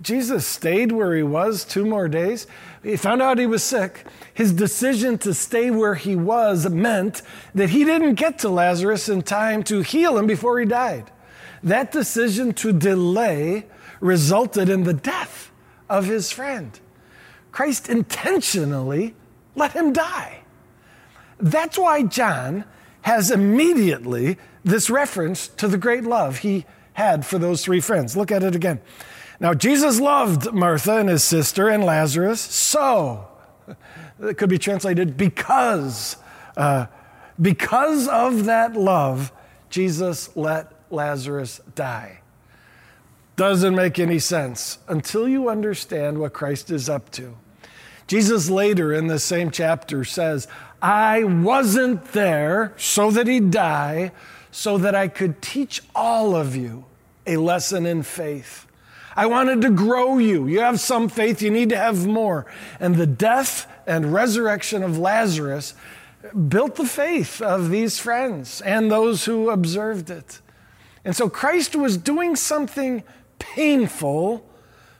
Jesus 0.00 0.46
stayed 0.46 0.90
where 0.90 1.14
he 1.14 1.22
was 1.22 1.66
two 1.66 1.84
more 1.84 2.08
days. 2.08 2.46
He 2.82 2.96
found 2.96 3.20
out 3.20 3.36
he 3.36 3.44
was 3.44 3.62
sick. 3.62 4.06
His 4.32 4.54
decision 4.54 5.18
to 5.18 5.34
stay 5.34 5.70
where 5.70 5.96
he 5.96 6.16
was 6.16 6.66
meant 6.66 7.20
that 7.54 7.68
he 7.68 7.84
didn't 7.84 8.14
get 8.14 8.38
to 8.38 8.48
Lazarus 8.48 9.10
in 9.10 9.20
time 9.20 9.62
to 9.64 9.82
heal 9.82 10.16
him 10.16 10.26
before 10.26 10.58
he 10.58 10.64
died. 10.64 11.12
That 11.62 11.92
decision 11.92 12.54
to 12.54 12.72
delay 12.72 13.66
resulted 14.00 14.70
in 14.70 14.84
the 14.84 14.94
death 14.94 15.50
of 15.90 16.06
his 16.06 16.32
friend. 16.32 16.80
Christ 17.52 17.86
intentionally 17.86 19.14
let 19.54 19.72
him 19.72 19.92
die. 19.92 20.40
That's 21.38 21.76
why 21.76 22.04
John 22.04 22.64
has 23.02 23.30
immediately 23.30 24.38
this 24.64 24.88
reference 24.88 25.48
to 25.48 25.68
the 25.68 25.76
great 25.76 26.04
love 26.04 26.38
he 26.38 26.64
had 26.96 27.26
for 27.26 27.38
those 27.38 27.62
three 27.62 27.80
friends. 27.80 28.16
Look 28.16 28.32
at 28.32 28.42
it 28.42 28.54
again. 28.54 28.80
Now, 29.38 29.52
Jesus 29.52 30.00
loved 30.00 30.54
Martha 30.54 30.96
and 30.96 31.10
his 31.10 31.22
sister 31.22 31.68
and 31.68 31.84
Lazarus, 31.84 32.40
so, 32.40 33.28
it 34.18 34.38
could 34.38 34.48
be 34.48 34.56
translated 34.56 35.14
because, 35.14 36.16
uh, 36.56 36.86
because 37.40 38.08
of 38.08 38.46
that 38.46 38.74
love, 38.74 39.30
Jesus 39.68 40.34
let 40.34 40.72
Lazarus 40.90 41.60
die. 41.74 42.20
Doesn't 43.36 43.74
make 43.74 43.98
any 43.98 44.18
sense 44.18 44.78
until 44.88 45.28
you 45.28 45.50
understand 45.50 46.18
what 46.18 46.32
Christ 46.32 46.70
is 46.70 46.88
up 46.88 47.10
to. 47.10 47.36
Jesus 48.06 48.48
later 48.48 48.94
in 48.94 49.08
the 49.08 49.18
same 49.18 49.50
chapter 49.50 50.02
says, 50.02 50.48
I 50.86 51.24
wasn't 51.24 52.12
there 52.12 52.72
so 52.76 53.10
that 53.10 53.26
he'd 53.26 53.50
die, 53.50 54.12
so 54.52 54.78
that 54.78 54.94
I 54.94 55.08
could 55.08 55.42
teach 55.42 55.82
all 55.96 56.36
of 56.36 56.54
you 56.54 56.84
a 57.26 57.38
lesson 57.38 57.86
in 57.86 58.04
faith. 58.04 58.68
I 59.16 59.26
wanted 59.26 59.62
to 59.62 59.70
grow 59.70 60.18
you. 60.18 60.46
You 60.46 60.60
have 60.60 60.78
some 60.78 61.08
faith, 61.08 61.42
you 61.42 61.50
need 61.50 61.70
to 61.70 61.76
have 61.76 62.06
more. 62.06 62.46
And 62.78 62.94
the 62.94 63.06
death 63.06 63.66
and 63.84 64.12
resurrection 64.12 64.84
of 64.84 64.96
Lazarus 64.96 65.74
built 66.46 66.76
the 66.76 66.86
faith 66.86 67.42
of 67.42 67.70
these 67.70 67.98
friends 67.98 68.60
and 68.60 68.88
those 68.88 69.24
who 69.24 69.50
observed 69.50 70.08
it. 70.08 70.40
And 71.04 71.16
so 71.16 71.28
Christ 71.28 71.74
was 71.74 71.96
doing 71.96 72.36
something 72.36 73.02
painful 73.40 74.48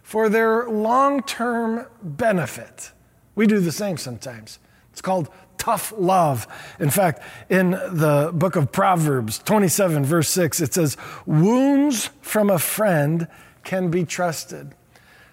for 0.02 0.28
their 0.28 0.69
long 0.69 1.23
term 1.23 1.87
benefit. 2.02 2.90
We 3.37 3.47
do 3.47 3.61
the 3.61 3.71
same 3.71 3.99
sometimes. 3.99 4.59
It's 4.90 5.02
called 5.02 5.28
tough 5.66 5.92
love. 5.99 6.46
In 6.78 6.90
fact, 6.90 7.25
in 7.50 7.73
the 7.73 8.30
book 8.32 8.54
of 8.54 8.70
Proverbs 8.70 9.40
27, 9.40 10.04
verse 10.04 10.28
6, 10.28 10.61
it 10.61 10.73
says, 10.73 10.96
Wounds 11.26 12.11
from 12.20 12.50
a 12.50 12.58
friend 12.61 13.26
can 13.64 13.90
be 13.90 14.04
trusted. 14.04 14.76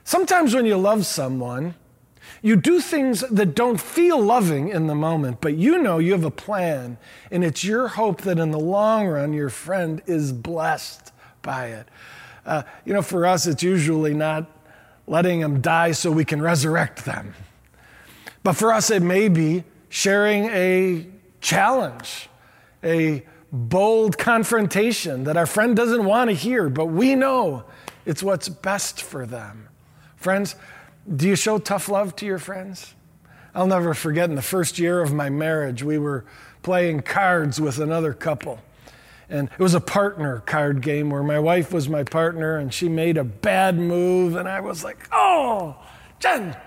Sometimes 0.03 0.55
when 0.55 0.65
you 0.65 0.75
love 0.75 1.05
someone, 1.05 1.75
you 2.41 2.55
do 2.55 2.79
things 2.79 3.19
that 3.19 3.53
don't 3.53 3.79
feel 3.79 4.19
loving 4.19 4.69
in 4.69 4.87
the 4.87 4.95
moment, 4.95 5.39
but 5.39 5.55
you 5.55 5.77
know 5.77 5.99
you 5.99 6.13
have 6.13 6.25
a 6.25 6.31
plan, 6.31 6.97
and 7.29 7.43
it's 7.43 7.63
your 7.63 7.89
hope 7.89 8.21
that 8.21 8.39
in 8.39 8.49
the 8.49 8.59
long 8.59 9.05
run 9.05 9.33
your 9.33 9.51
friend 9.51 10.01
is 10.07 10.33
blessed 10.33 11.11
by 11.43 11.67
it. 11.67 11.87
Uh, 12.43 12.63
you 12.85 12.93
know, 12.93 13.03
for 13.03 13.27
us, 13.27 13.45
it's 13.45 13.61
usually 13.61 14.15
not 14.15 14.49
letting 15.05 15.41
them 15.41 15.61
die 15.61 15.91
so 15.91 16.11
we 16.11 16.25
can 16.25 16.41
resurrect 16.41 17.05
them. 17.05 17.35
But 18.41 18.53
for 18.53 18.73
us, 18.73 18.89
it 18.89 19.03
may 19.03 19.29
be 19.29 19.63
sharing 19.93 20.45
a 20.45 21.05
challenge, 21.39 22.27
a 22.83 23.23
bold 23.51 24.17
confrontation 24.17 25.25
that 25.25 25.37
our 25.37 25.45
friend 25.45 25.75
doesn't 25.75 26.03
want 26.03 26.31
to 26.31 26.35
hear, 26.35 26.67
but 26.67 26.87
we 26.87 27.13
know 27.13 27.63
it's 28.03 28.23
what's 28.23 28.49
best 28.49 29.03
for 29.03 29.27
them. 29.27 29.69
Friends, 30.15 30.55
do 31.15 31.27
you 31.27 31.35
show 31.35 31.59
tough 31.59 31.89
love 31.89 32.15
to 32.15 32.25
your 32.25 32.39
friends? 32.39 32.95
I'll 33.53 33.67
never 33.67 33.93
forget 33.93 34.31
in 34.31 34.35
the 34.35 34.41
first 34.41 34.79
year 34.79 34.99
of 34.99 35.13
my 35.13 35.29
marriage, 35.29 35.83
we 35.83 35.99
were 35.99 36.25
playing 36.63 37.03
cards 37.03 37.61
with 37.61 37.77
another 37.77 38.15
couple. 38.15 38.57
And 39.29 39.47
it 39.47 39.59
was 39.59 39.75
a 39.75 39.79
partner 39.79 40.39
card 40.39 40.81
game 40.81 41.11
where 41.11 41.21
my 41.21 41.37
wife 41.37 41.71
was 41.71 41.87
my 41.87 42.03
partner 42.03 42.57
and 42.57 42.73
she 42.73 42.89
made 42.89 43.17
a 43.17 43.23
bad 43.23 43.77
move. 43.77 44.37
And 44.37 44.49
I 44.49 44.59
was 44.59 44.83
like, 44.83 45.07
oh, 45.11 45.77
Jen, 46.17 46.57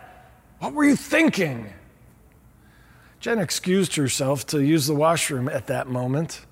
what 0.61 0.75
were 0.75 0.85
you 0.85 0.95
thinking? 0.95 1.73
Jen 3.27 3.41
excused 3.41 3.97
herself 3.97 4.47
to 4.47 4.63
use 4.63 4.87
the 4.87 4.95
washroom 4.95 5.49
at 5.49 5.67
that 5.67 5.89
moment. 5.89 6.43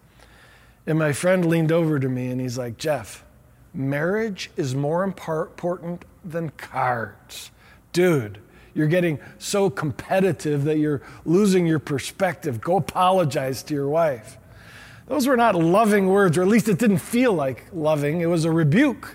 And 0.88 0.98
my 0.98 1.12
friend 1.12 1.44
leaned 1.44 1.70
over 1.70 2.00
to 2.00 2.08
me 2.08 2.26
and 2.26 2.40
he's 2.40 2.58
like, 2.58 2.78
Jeff, 2.78 3.22
marriage 3.72 4.50
is 4.56 4.74
more 4.74 5.04
important 5.04 6.04
than 6.24 6.50
cards. 6.50 7.52
Dude, 7.92 8.40
you're 8.74 8.88
getting 8.88 9.20
so 9.38 9.70
competitive 9.70 10.64
that 10.64 10.78
you're 10.78 11.00
losing 11.24 11.64
your 11.64 11.78
perspective. 11.78 12.60
Go 12.60 12.74
apologize 12.78 13.62
to 13.62 13.74
your 13.74 13.88
wife. 13.88 14.36
Those 15.06 15.28
were 15.28 15.36
not 15.36 15.54
loving 15.54 16.08
words, 16.08 16.36
or 16.36 16.42
at 16.42 16.48
least 16.48 16.68
it 16.68 16.80
didn't 16.80 16.98
feel 16.98 17.32
like 17.32 17.66
loving. 17.72 18.20
It 18.20 18.26
was 18.26 18.44
a 18.44 18.50
rebuke, 18.50 19.14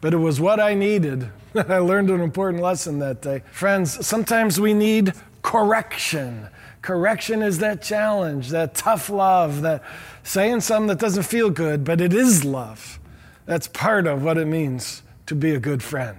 but 0.00 0.14
it 0.14 0.18
was 0.18 0.40
what 0.40 0.60
I 0.60 0.74
needed. 0.74 1.28
I 1.56 1.78
learned 1.78 2.08
an 2.10 2.20
important 2.20 2.62
lesson 2.62 3.00
that 3.00 3.20
day. 3.20 3.42
Friends, 3.50 4.06
sometimes 4.06 4.60
we 4.60 4.74
need 4.74 5.12
correction. 5.42 6.48
Correction 6.82 7.42
is 7.42 7.58
that 7.58 7.82
challenge, 7.82 8.50
that 8.50 8.74
tough 8.74 9.10
love, 9.10 9.62
that 9.62 9.82
saying 10.22 10.60
something 10.60 10.88
that 10.88 10.98
doesn't 10.98 11.24
feel 11.24 11.50
good, 11.50 11.84
but 11.84 12.00
it 12.00 12.14
is 12.14 12.44
love. 12.44 12.98
That's 13.46 13.66
part 13.66 14.06
of 14.06 14.22
what 14.22 14.38
it 14.38 14.46
means 14.46 15.02
to 15.26 15.34
be 15.34 15.54
a 15.54 15.60
good 15.60 15.82
friend. 15.82 16.18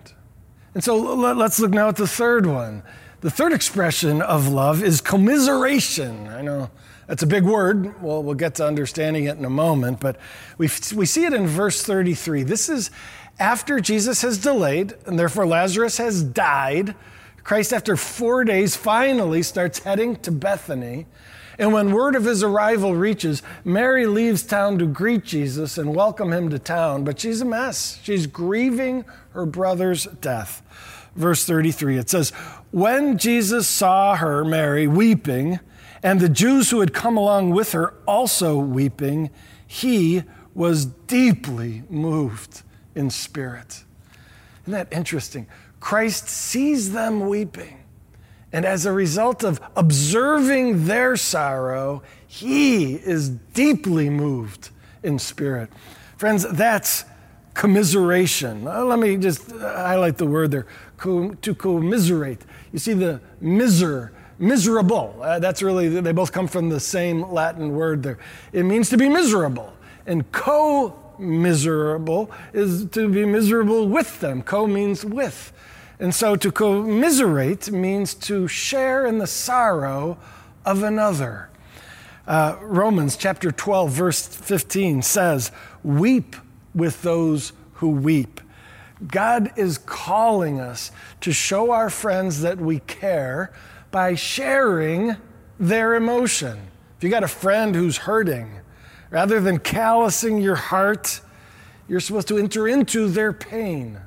And 0.73 0.83
so 0.83 0.97
let's 0.97 1.59
look 1.59 1.71
now 1.71 1.89
at 1.89 1.95
the 1.95 2.07
third 2.07 2.45
one. 2.45 2.83
The 3.21 3.31
third 3.31 3.53
expression 3.53 4.21
of 4.21 4.47
love 4.47 4.83
is 4.83 5.01
commiseration. 5.01 6.27
I 6.27 6.41
know 6.41 6.69
that's 7.07 7.23
a 7.23 7.27
big 7.27 7.43
word. 7.43 8.01
Well, 8.01 8.23
we'll 8.23 8.35
get 8.35 8.55
to 8.55 8.65
understanding 8.65 9.25
it 9.25 9.37
in 9.37 9.43
a 9.43 9.49
moment, 9.49 9.99
but 9.99 10.17
we, 10.57 10.69
we 10.95 11.05
see 11.05 11.25
it 11.25 11.33
in 11.33 11.47
verse 11.47 11.83
33. 11.83 12.43
This 12.43 12.69
is 12.69 12.91
after 13.39 13.79
Jesus 13.79 14.21
has 14.21 14.37
delayed, 14.37 14.93
and 15.05 15.17
therefore 15.17 15.47
Lazarus 15.47 15.97
has 15.97 16.23
died. 16.23 16.95
Christ, 17.49 17.73
after 17.73 17.95
four 17.97 18.43
days, 18.43 18.75
finally 18.75 19.41
starts 19.41 19.79
heading 19.79 20.17
to 20.17 20.29
Bethany. 20.31 21.07
And 21.57 21.73
when 21.73 21.91
word 21.91 22.15
of 22.15 22.25
his 22.25 22.43
arrival 22.43 22.93
reaches, 22.93 23.41
Mary 23.63 24.05
leaves 24.05 24.43
town 24.43 24.77
to 24.77 24.85
greet 24.85 25.25
Jesus 25.25 25.75
and 25.75 25.95
welcome 25.95 26.31
him 26.31 26.51
to 26.51 26.59
town, 26.59 27.05
but 27.05 27.19
she's 27.19 27.41
a 27.41 27.45
mess. 27.45 27.99
She's 28.03 28.27
grieving 28.27 29.03
her 29.31 29.47
brother's 29.47 30.03
death. 30.03 30.61
Verse 31.15 31.43
33, 31.43 31.97
it 31.97 32.07
says, 32.11 32.29
When 32.69 33.17
Jesus 33.17 33.67
saw 33.67 34.17
her, 34.17 34.45
Mary, 34.45 34.85
weeping, 34.85 35.59
and 36.03 36.19
the 36.19 36.29
Jews 36.29 36.69
who 36.69 36.81
had 36.81 36.93
come 36.93 37.17
along 37.17 37.49
with 37.49 37.71
her 37.71 37.95
also 38.05 38.59
weeping, 38.59 39.31
he 39.65 40.21
was 40.53 40.85
deeply 40.85 41.81
moved 41.89 42.61
in 42.93 43.09
spirit. 43.09 43.85
Isn't 44.65 44.73
that 44.73 44.93
interesting? 44.95 45.47
Christ 45.79 46.29
sees 46.29 46.91
them 46.91 47.27
weeping. 47.27 47.77
And 48.51 48.65
as 48.65 48.85
a 48.85 48.91
result 48.91 49.43
of 49.43 49.61
observing 49.75 50.85
their 50.85 51.15
sorrow, 51.15 52.01
he 52.25 52.95
is 52.95 53.29
deeply 53.29 54.09
moved 54.09 54.71
in 55.03 55.19
spirit. 55.19 55.69
Friends, 56.17 56.45
that's 56.51 57.05
commiseration. 57.53 58.67
Uh, 58.67 58.83
let 58.85 58.99
me 58.99 59.17
just 59.17 59.51
highlight 59.51 60.17
the 60.17 60.25
word 60.25 60.51
there 60.51 60.65
to 60.99 61.55
commiserate. 61.57 62.41
You 62.73 62.79
see, 62.79 62.93
the 62.93 63.21
miser 63.39 64.11
miserable. 64.39 65.15
Uh, 65.21 65.39
that's 65.39 65.61
really, 65.61 65.89
they 65.89 66.11
both 66.11 66.31
come 66.31 66.47
from 66.47 66.69
the 66.69 66.79
same 66.79 67.29
Latin 67.31 67.73
word 67.73 68.01
there. 68.01 68.17
It 68.53 68.63
means 68.63 68.89
to 68.89 68.97
be 68.97 69.09
miserable. 69.09 69.73
And 70.05 70.29
co 70.31 70.97
miserable 71.19 72.31
is 72.53 72.85
to 72.91 73.09
be 73.09 73.25
miserable 73.25 73.87
with 73.87 74.19
them. 74.19 74.41
Co 74.41 74.67
means 74.67 75.03
with. 75.03 75.51
And 75.99 76.15
so 76.15 76.35
to 76.37 76.51
commiserate 76.51 77.71
means 77.71 78.13
to 78.15 78.47
share 78.47 79.05
in 79.05 79.17
the 79.17 79.27
sorrow 79.27 80.17
of 80.65 80.83
another. 80.83 81.49
Uh, 82.25 82.55
Romans 82.61 83.17
chapter 83.17 83.51
12, 83.51 83.91
verse 83.91 84.25
15 84.27 85.01
says, 85.01 85.51
Weep 85.83 86.35
with 86.73 87.01
those 87.01 87.53
who 87.73 87.89
weep. 87.89 88.39
God 89.05 89.51
is 89.55 89.77
calling 89.77 90.59
us 90.59 90.91
to 91.21 91.31
show 91.31 91.71
our 91.71 91.89
friends 91.89 92.41
that 92.41 92.59
we 92.59 92.79
care 92.79 93.51
by 93.91 94.15
sharing 94.15 95.15
their 95.59 95.95
emotion. 95.95 96.59
If 96.97 97.03
you 97.03 97.09
got 97.09 97.23
a 97.23 97.29
friend 97.29 97.75
who's 97.75 97.97
hurting, 97.97 98.59
rather 99.09 99.39
than 99.39 99.59
callousing 99.59 100.39
your 100.39 100.55
heart, 100.55 101.21
you're 101.87 101.99
supposed 101.99 102.27
to 102.27 102.37
enter 102.37 102.67
into 102.67 103.07
their 103.07 103.33
pain. 103.33 103.99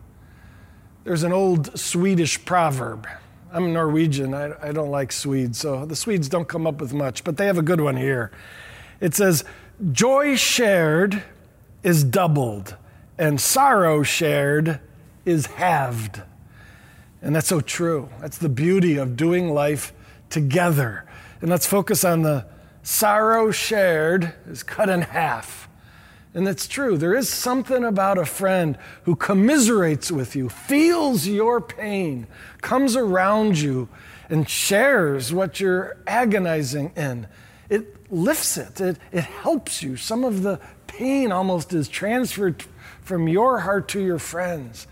There's 1.05 1.25
an 1.25 1.33
old 1.33 1.79
Swedish 1.79 2.45
proverb. 2.45 3.09
I'm 3.53 3.73
Norwegian. 3.73 4.35
I, 4.35 4.69
I, 4.69 4.73
don't 4.73 4.91
like 4.91 5.13
Swedes, 5.13 5.59
so 5.59 5.85
the 5.85 5.97
Swedes 5.97 6.29
don't 6.29 6.49
come 6.49 6.67
up 6.67 6.81
with 6.81 6.95
much, 6.95 7.25
but 7.25 7.37
they 7.37 7.47
have 7.47 7.59
a 7.59 7.63
good 7.63 7.81
one 7.81 7.97
here. 7.97 8.31
It 9.01 9.15
says, 9.15 9.45
Joy 9.91 10.37
shared 10.37 11.23
is 11.83 12.05
doubled, 12.05 12.77
and 13.19 13.41
sorrow 13.41 14.03
shared 14.05 14.81
is 15.25 15.47
halved. 15.47 16.23
And 17.21 17.35
that's 17.35 17.49
so 17.49 17.61
true. 17.61 18.09
That's 18.21 18.39
the 18.39 18.49
beauty 18.49 18.97
of 18.97 19.17
doing 19.17 19.51
life 19.51 19.93
together. 20.31 21.05
And 21.41 21.51
let's 21.51 21.67
focus 21.67 22.05
on 22.05 22.23
the 22.23 22.47
sorrow 22.83 23.51
shared 23.51 24.35
is 24.47 24.63
cut 24.63 24.89
in 24.89 25.03
half. 25.03 25.69
And 26.35 26.47
that's 26.47 26.67
true. 26.67 26.97
There 26.97 27.15
is 27.15 27.29
something 27.29 27.85
about 27.85 28.17
a 28.17 28.25
friend 28.25 28.79
who 29.03 29.17
commiserates 29.17 30.11
with 30.11 30.35
you, 30.35 30.49
feels 30.49 31.27
your 31.27 31.61
pain, 31.61 32.27
comes 32.63 32.97
around 32.97 33.59
you, 33.59 33.89
and 34.31 34.49
shares 34.49 35.33
what 35.33 35.61
you're 35.61 35.99
agonizing 36.07 36.93
in. 36.97 37.27
It 37.69 38.11
lifts 38.11 38.57
it, 38.57 38.81
it, 38.81 38.99
it 39.13 39.25
helps 39.25 39.83
you. 39.83 39.97
Some 39.97 40.25
of 40.25 40.43
the 40.43 40.59
pain 40.87 41.33
almost 41.33 41.75
is 41.75 41.89
transferred 41.89 42.65
from 43.03 43.29
your 43.29 43.61
heart 43.61 43.89
to 43.89 44.01
your 44.01 44.19
friends. 44.19 44.87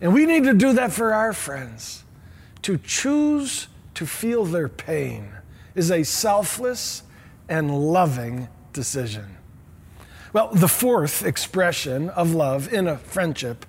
And 0.00 0.14
we 0.14 0.24
need 0.24 0.44
to 0.44 0.54
do 0.54 0.72
that 0.74 0.92
for 0.92 1.12
our 1.12 1.32
friends. 1.34 2.04
To 2.62 2.78
choose 2.78 3.68
to 3.94 4.06
feel 4.06 4.44
their 4.46 4.68
pain 4.68 5.30
is 5.74 5.90
a 5.90 6.02
selfless 6.04 7.02
and 7.48 7.92
loving 7.92 8.48
decision. 8.72 9.36
Well, 10.32 10.48
the 10.52 10.68
fourth 10.68 11.24
expression 11.24 12.10
of 12.10 12.34
love 12.34 12.72
in 12.72 12.86
a 12.86 12.98
friendship 12.98 13.64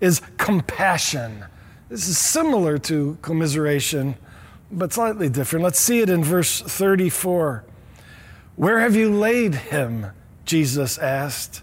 is 0.00 0.20
compassion. 0.36 1.46
This 1.88 2.08
is 2.08 2.18
similar 2.18 2.78
to 2.78 3.16
commiseration, 3.22 4.16
but 4.70 4.92
slightly 4.92 5.28
different. 5.28 5.64
Let's 5.64 5.80
see 5.80 6.00
it 6.00 6.10
in 6.10 6.24
verse 6.24 6.60
34. 6.60 7.64
Where 8.56 8.80
have 8.80 8.94
you 8.94 9.14
laid 9.14 9.54
him? 9.54 10.06
Jesus 10.44 10.98
asked. 10.98 11.62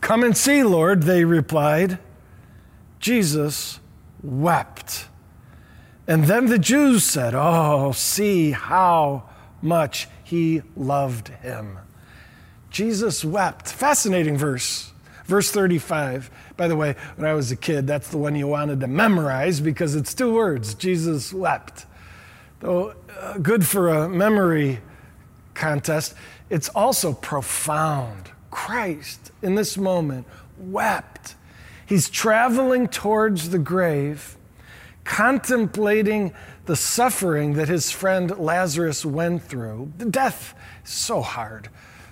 Come 0.00 0.22
and 0.24 0.36
see, 0.36 0.62
Lord, 0.62 1.04
they 1.04 1.24
replied. 1.24 1.98
Jesus 3.00 3.80
wept. 4.22 5.06
And 6.06 6.24
then 6.24 6.46
the 6.46 6.58
Jews 6.58 7.04
said, 7.04 7.34
Oh, 7.34 7.92
see 7.92 8.52
how 8.52 9.28
much 9.60 10.08
he 10.28 10.60
loved 10.76 11.28
him. 11.28 11.78
Jesus 12.68 13.24
wept. 13.24 13.66
Fascinating 13.66 14.36
verse. 14.36 14.92
Verse 15.24 15.50
35. 15.50 16.30
By 16.54 16.68
the 16.68 16.76
way, 16.76 16.96
when 17.16 17.26
I 17.26 17.32
was 17.32 17.50
a 17.50 17.56
kid, 17.56 17.86
that's 17.86 18.08
the 18.08 18.18
one 18.18 18.36
you 18.36 18.46
wanted 18.46 18.80
to 18.80 18.88
memorize 18.88 19.58
because 19.60 19.94
it's 19.94 20.12
two 20.12 20.34
words 20.34 20.74
Jesus 20.74 21.32
wept. 21.32 21.86
Though 22.60 22.94
uh, 23.18 23.38
good 23.38 23.66
for 23.66 23.88
a 23.88 24.06
memory 24.06 24.80
contest, 25.54 26.12
it's 26.50 26.68
also 26.68 27.14
profound. 27.14 28.30
Christ, 28.50 29.32
in 29.40 29.54
this 29.54 29.78
moment, 29.78 30.26
wept. 30.58 31.36
He's 31.86 32.10
traveling 32.10 32.86
towards 32.86 33.48
the 33.48 33.58
grave, 33.58 34.36
contemplating 35.04 36.34
the 36.68 36.76
suffering 36.76 37.54
that 37.54 37.66
his 37.66 37.90
friend 37.90 38.38
Lazarus 38.38 39.02
went 39.02 39.42
through. 39.42 39.90
The 39.96 40.04
death 40.04 40.54
is 40.84 40.90
so 40.90 41.22
hard. 41.22 41.70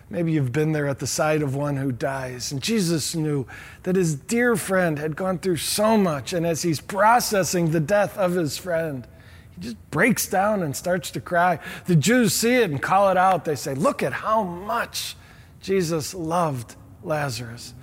Maybe 0.09 0.33
you've 0.33 0.51
been 0.51 0.73
there 0.73 0.89
at 0.89 0.99
the 0.99 1.07
side 1.07 1.43
of 1.43 1.55
one 1.55 1.77
who 1.77 1.93
dies. 1.93 2.53
And 2.53 2.63
Jesus 2.63 3.15
knew 3.15 3.47
that 3.83 3.97
his 3.97 4.15
dear 4.15 4.57
friend 4.57 4.99
had 4.99 5.15
gone 5.15 5.41
through 5.41 5.59
so 5.59 5.99
much. 5.99 6.33
And 6.33 6.47
as 6.47 6.63
he's 6.63 6.81
processing 6.81 7.71
the 7.71 7.81
death 7.81 8.17
of 8.17 8.33
his 8.33 8.57
friend, 8.57 9.07
he 9.55 9.61
just 9.61 9.91
breaks 9.91 10.27
down 10.27 10.63
and 10.63 10.75
starts 10.75 11.11
to 11.11 11.21
cry. 11.21 11.59
The 11.85 11.97
Jews 11.97 12.35
see 12.35 12.55
it 12.55 12.71
and 12.71 12.81
call 12.81 13.11
it 13.11 13.19
out. 13.19 13.45
They 13.45 13.57
say, 13.57 13.75
Look 13.75 14.03
at 14.03 14.15
how 14.15 14.43
much 14.43 15.17
Jesus 15.61 16.15
loved 16.15 16.77
Lazarus. 17.03 17.75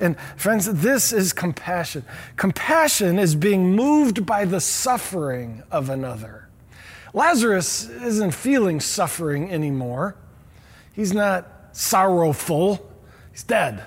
And 0.00 0.16
friends, 0.36 0.66
this 0.66 1.12
is 1.12 1.32
compassion. 1.32 2.04
Compassion 2.36 3.18
is 3.18 3.34
being 3.34 3.76
moved 3.76 4.26
by 4.26 4.44
the 4.44 4.60
suffering 4.60 5.62
of 5.70 5.88
another. 5.88 6.48
Lazarus 7.14 7.88
isn't 7.88 8.32
feeling 8.32 8.80
suffering 8.80 9.52
anymore. 9.52 10.16
He's 10.92 11.12
not 11.12 11.46
sorrowful, 11.72 12.90
he's 13.30 13.44
dead. 13.44 13.84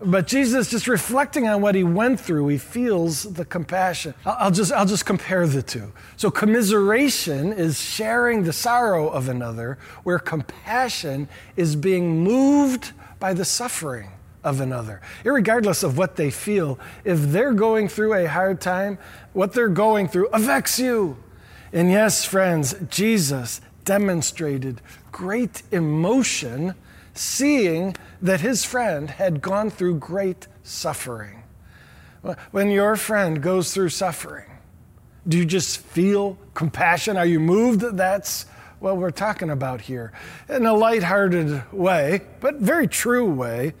But 0.00 0.26
Jesus, 0.26 0.70
just 0.70 0.88
reflecting 0.88 1.48
on 1.48 1.62
what 1.62 1.74
he 1.74 1.84
went 1.84 2.20
through, 2.20 2.48
he 2.48 2.58
feels 2.58 3.22
the 3.22 3.44
compassion. 3.44 4.14
I'll 4.24 4.50
just, 4.50 4.72
I'll 4.72 4.86
just 4.86 5.06
compare 5.06 5.46
the 5.46 5.62
two. 5.62 5.92
So, 6.16 6.30
commiseration 6.30 7.52
is 7.52 7.80
sharing 7.80 8.42
the 8.42 8.52
sorrow 8.52 9.08
of 9.08 9.28
another, 9.28 9.78
where 10.02 10.18
compassion 10.18 11.28
is 11.56 11.76
being 11.76 12.22
moved 12.22 12.92
by 13.18 13.34
the 13.34 13.44
suffering 13.44 14.10
of 14.44 14.60
another. 14.60 15.00
Regardless 15.24 15.82
of 15.82 15.98
what 15.98 16.16
they 16.16 16.30
feel, 16.30 16.78
if 17.04 17.20
they're 17.20 17.54
going 17.54 17.88
through 17.88 18.14
a 18.14 18.26
hard 18.26 18.60
time, 18.60 18.98
what 19.32 19.52
they're 19.52 19.68
going 19.68 20.06
through 20.06 20.28
affects 20.28 20.78
you. 20.78 21.16
And 21.72 21.90
yes, 21.90 22.24
friends, 22.24 22.76
Jesus 22.88 23.60
demonstrated 23.84 24.80
great 25.10 25.62
emotion 25.72 26.74
seeing 27.14 27.96
that 28.22 28.40
his 28.40 28.64
friend 28.64 29.10
had 29.10 29.40
gone 29.40 29.70
through 29.70 29.98
great 29.98 30.46
suffering. 30.62 31.42
When 32.52 32.70
your 32.70 32.96
friend 32.96 33.42
goes 33.42 33.74
through 33.74 33.90
suffering, 33.90 34.50
do 35.26 35.38
you 35.38 35.44
just 35.44 35.78
feel 35.78 36.38
compassion? 36.54 37.16
Are 37.16 37.26
you 37.26 37.40
moved? 37.40 37.80
That's 37.96 38.46
what 38.80 38.96
we're 38.96 39.10
talking 39.10 39.50
about 39.50 39.80
here. 39.80 40.12
In 40.48 40.66
a 40.66 40.74
lighthearted 40.74 41.72
way, 41.72 42.22
but 42.40 42.56
very 42.56 42.86
true 42.86 43.30
way, 43.30 43.74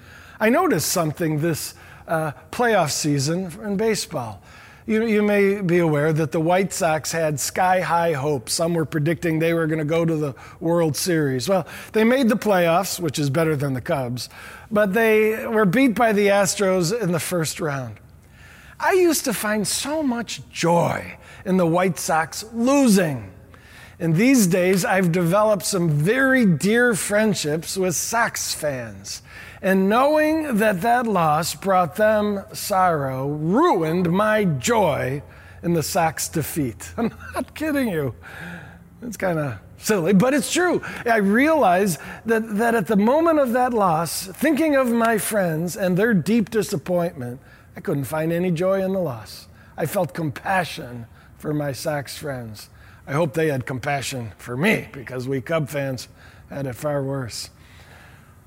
I 0.44 0.50
noticed 0.50 0.92
something 0.92 1.40
this 1.40 1.72
uh, 2.06 2.32
playoff 2.52 2.90
season 2.90 3.50
in 3.64 3.78
baseball. 3.78 4.42
You, 4.84 5.06
you 5.06 5.22
may 5.22 5.62
be 5.62 5.78
aware 5.78 6.12
that 6.12 6.32
the 6.32 6.40
White 6.40 6.70
Sox 6.70 7.12
had 7.12 7.40
sky 7.40 7.80
high 7.80 8.12
hopes. 8.12 8.52
Some 8.52 8.74
were 8.74 8.84
predicting 8.84 9.38
they 9.38 9.54
were 9.54 9.66
going 9.66 9.78
to 9.78 9.86
go 9.86 10.04
to 10.04 10.14
the 10.14 10.34
World 10.60 10.96
Series. 10.96 11.48
Well, 11.48 11.66
they 11.92 12.04
made 12.04 12.28
the 12.28 12.36
playoffs, 12.36 13.00
which 13.00 13.18
is 13.18 13.30
better 13.30 13.56
than 13.56 13.72
the 13.72 13.80
Cubs, 13.80 14.28
but 14.70 14.92
they 14.92 15.46
were 15.46 15.64
beat 15.64 15.94
by 15.94 16.12
the 16.12 16.26
Astros 16.26 16.92
in 16.92 17.12
the 17.12 17.20
first 17.20 17.58
round. 17.58 17.96
I 18.78 18.92
used 18.92 19.24
to 19.24 19.32
find 19.32 19.66
so 19.66 20.02
much 20.02 20.46
joy 20.50 21.16
in 21.46 21.56
the 21.56 21.66
White 21.66 21.98
Sox 21.98 22.44
losing. 22.52 23.32
And 23.98 24.16
these 24.16 24.46
days, 24.46 24.84
I've 24.84 25.12
developed 25.12 25.64
some 25.64 25.88
very 25.88 26.44
dear 26.44 26.94
friendships 26.94 27.76
with 27.76 27.94
Sox 27.94 28.54
fans. 28.54 29.22
And 29.62 29.88
knowing 29.88 30.58
that 30.58 30.82
that 30.82 31.06
loss 31.06 31.54
brought 31.54 31.96
them 31.96 32.44
sorrow 32.52 33.28
ruined 33.28 34.10
my 34.10 34.44
joy 34.44 35.22
in 35.62 35.72
the 35.74 35.82
Sox 35.82 36.28
defeat. 36.28 36.92
I'm 36.98 37.14
not 37.34 37.54
kidding 37.54 37.88
you. 37.88 38.14
It's 39.00 39.16
kind 39.16 39.38
of 39.38 39.58
silly, 39.78 40.12
but 40.12 40.34
it's 40.34 40.52
true. 40.52 40.82
I 41.06 41.16
realize 41.16 41.98
that, 42.26 42.56
that 42.56 42.74
at 42.74 42.86
the 42.86 42.96
moment 42.96 43.38
of 43.38 43.52
that 43.52 43.72
loss, 43.72 44.26
thinking 44.26 44.76
of 44.76 44.88
my 44.88 45.18
friends 45.18 45.76
and 45.76 45.96
their 45.96 46.14
deep 46.14 46.50
disappointment, 46.50 47.40
I 47.76 47.80
couldn't 47.80 48.04
find 48.04 48.32
any 48.32 48.50
joy 48.50 48.82
in 48.82 48.92
the 48.92 49.00
loss. 49.00 49.48
I 49.76 49.86
felt 49.86 50.14
compassion 50.14 51.06
for 51.38 51.52
my 51.52 51.72
Sox 51.72 52.16
friends. 52.16 52.70
I 53.06 53.12
hope 53.12 53.34
they 53.34 53.48
had 53.48 53.66
compassion 53.66 54.32
for 54.38 54.56
me 54.56 54.88
because 54.92 55.28
we 55.28 55.40
Cub 55.40 55.68
fans 55.68 56.08
had 56.48 56.66
it 56.66 56.74
far 56.74 57.02
worse. 57.02 57.50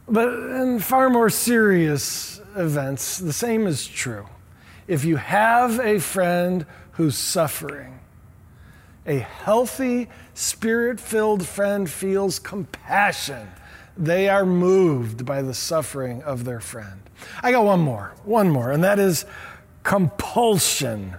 But 0.07 0.29
in 0.29 0.79
far 0.79 1.09
more 1.09 1.29
serious 1.29 2.41
events, 2.55 3.17
the 3.19 3.33
same 3.33 3.67
is 3.67 3.85
true. 3.85 4.27
If 4.87 5.03
you 5.03 5.17
have 5.17 5.79
a 5.79 5.99
friend 5.99 6.65
who's 6.91 7.17
suffering, 7.17 7.99
a 9.05 9.19
healthy, 9.19 10.09
spirit 10.33 10.99
filled 10.99 11.45
friend 11.45 11.89
feels 11.89 12.39
compassion. 12.39 13.47
They 13.97 14.29
are 14.29 14.45
moved 14.45 15.25
by 15.25 15.41
the 15.41 15.53
suffering 15.53 16.23
of 16.23 16.45
their 16.45 16.59
friend. 16.59 17.01
I 17.41 17.51
got 17.51 17.65
one 17.65 17.79
more, 17.79 18.13
one 18.23 18.49
more, 18.49 18.71
and 18.71 18.83
that 18.83 18.99
is 18.99 19.25
compulsion. 19.83 21.15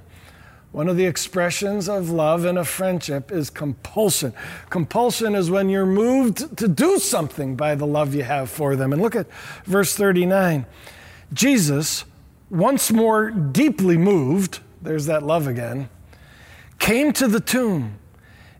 One 0.78 0.88
of 0.88 0.96
the 0.96 1.06
expressions 1.06 1.88
of 1.88 2.08
love 2.08 2.44
in 2.44 2.56
a 2.56 2.64
friendship 2.64 3.32
is 3.32 3.50
compulsion. 3.50 4.32
Compulsion 4.70 5.34
is 5.34 5.50
when 5.50 5.68
you're 5.68 5.84
moved 5.84 6.56
to 6.56 6.68
do 6.68 7.00
something 7.00 7.56
by 7.56 7.74
the 7.74 7.84
love 7.84 8.14
you 8.14 8.22
have 8.22 8.48
for 8.48 8.76
them. 8.76 8.92
And 8.92 9.02
look 9.02 9.16
at 9.16 9.26
verse 9.64 9.96
39. 9.96 10.66
Jesus, 11.32 12.04
once 12.48 12.92
more 12.92 13.28
deeply 13.28 13.96
moved, 13.98 14.60
there's 14.80 15.06
that 15.06 15.24
love 15.24 15.48
again, 15.48 15.88
came 16.78 17.12
to 17.14 17.26
the 17.26 17.40
tomb. 17.40 17.98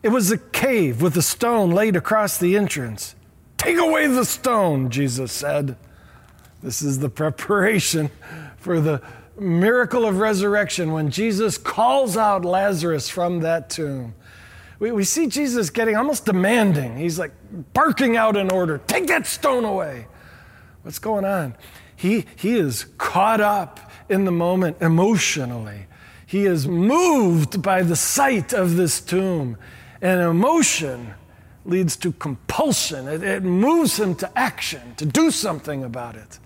It 0.03 0.09
was 0.09 0.33
a 0.33 0.39
cave 0.39 1.01
with 1.01 1.17
a 1.17 1.23
stone 1.23 1.71
laid 1.71 1.95
across 1.95 2.37
the 2.37 2.57
entrance. 2.57 3.15
Take 3.59 3.79
away 3.79 4.09
the 4.09 4.25
stone, 4.25 4.91
Jesus 4.91 5.31
said. 5.31 5.77
This 6.65 6.83
is 6.83 6.99
the 6.99 7.11
preparation 7.11 8.11
for 8.57 8.81
the 8.81 9.03
miracle 9.41 10.05
of 10.05 10.19
resurrection 10.19 10.93
when 10.93 11.11
Jesus 11.11 11.59
calls 11.59 12.17
out 12.17 12.45
Lazarus 12.45 13.09
from 13.09 13.41
that 13.41 13.71
tomb. 13.71 14.15
We, 14.79 14.93
we 14.93 15.05
see 15.05 15.27
Jesus 15.27 15.71
getting 15.71 15.97
almost 15.97 16.25
demanding. 16.25 16.97
He's 16.97 17.19
like 17.19 17.33
barking 17.73 18.17
out 18.17 18.37
an 18.37 18.51
order 18.51 18.79
take 18.87 19.07
that 19.09 19.27
stone 19.27 19.65
away. 19.65 20.07
What's 20.83 20.99
going 20.99 21.25
on? 21.25 21.55
He, 21.97 22.27
he 22.37 22.57
is 22.57 22.87
caught 22.97 23.41
up 23.41 23.91
in 24.09 24.25
the 24.25 24.33
moment 24.33 24.77
emotionally. 24.81 25.87
He 26.27 26.47
is 26.47 26.69
moved 26.69 27.61
by 27.63 27.83
the 27.83 27.97
sight 27.97 28.53
of 28.53 28.77
this 28.77 29.01
tomb. 29.01 29.57
And 30.01 30.21
emotion 30.21 31.15
leads 31.65 31.97
to 31.97 32.13
compulsion, 32.13 33.09
it, 33.09 33.23
it 33.23 33.43
moves 33.43 33.99
him 33.99 34.15
to 34.15 34.39
action, 34.39 34.95
to 34.97 35.05
do 35.05 35.31
something 35.31 35.85
about 35.85 36.17
it. 36.17 36.39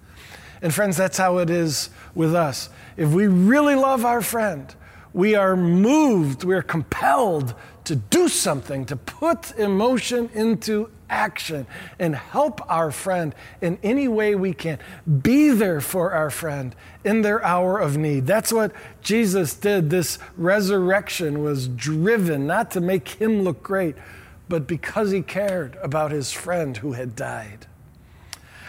And 0.63 0.73
friends, 0.73 0.97
that's 0.97 1.19
how 1.19 1.39
it 1.39 1.51
is 1.51 1.91
with 2.14 2.35
us. 2.35 2.68
If 2.96 3.11
we 3.11 3.27
really 3.27 3.75
love 3.75 4.05
our 4.05 4.22
friend, 4.22 4.75
we 5.12 5.35
are 5.35 5.57
moved, 5.57 6.44
we 6.44 6.55
are 6.55 6.62
compelled 6.62 7.55
to 7.85 7.96
do 7.96 8.29
something, 8.29 8.85
to 8.87 8.96
put 8.96 9.57
emotion 9.59 10.31
into 10.35 10.90
action 11.11 11.66
and 11.98 12.14
help 12.14 12.61
our 12.70 12.90
friend 12.90 13.35
in 13.61 13.79
any 13.83 14.09
way 14.09 14.35
we 14.35 14.53
can. 14.53 14.79
Be 15.22 15.51
there 15.51 15.81
for 15.81 16.12
our 16.12 16.31
friend 16.31 16.75
in 17.05 17.22
their 17.22 17.44
hour 17.44 17.79
of 17.79 17.96
need. 17.96 18.27
That's 18.27 18.53
what 18.53 18.72
Jesus 19.03 19.55
did. 19.55 19.90
This 19.90 20.18
resurrection 20.37 21.42
was 21.42 21.68
driven 21.68 22.46
not 22.46 22.70
to 22.72 22.81
make 22.81 23.09
him 23.09 23.42
look 23.42 23.62
great, 23.62 23.96
but 24.48 24.66
because 24.66 25.11
he 25.11 25.22
cared 25.22 25.77
about 25.83 26.12
his 26.12 26.33
friend 26.33 26.77
who 26.79 26.92
had 26.92 27.14
died. 27.14 27.66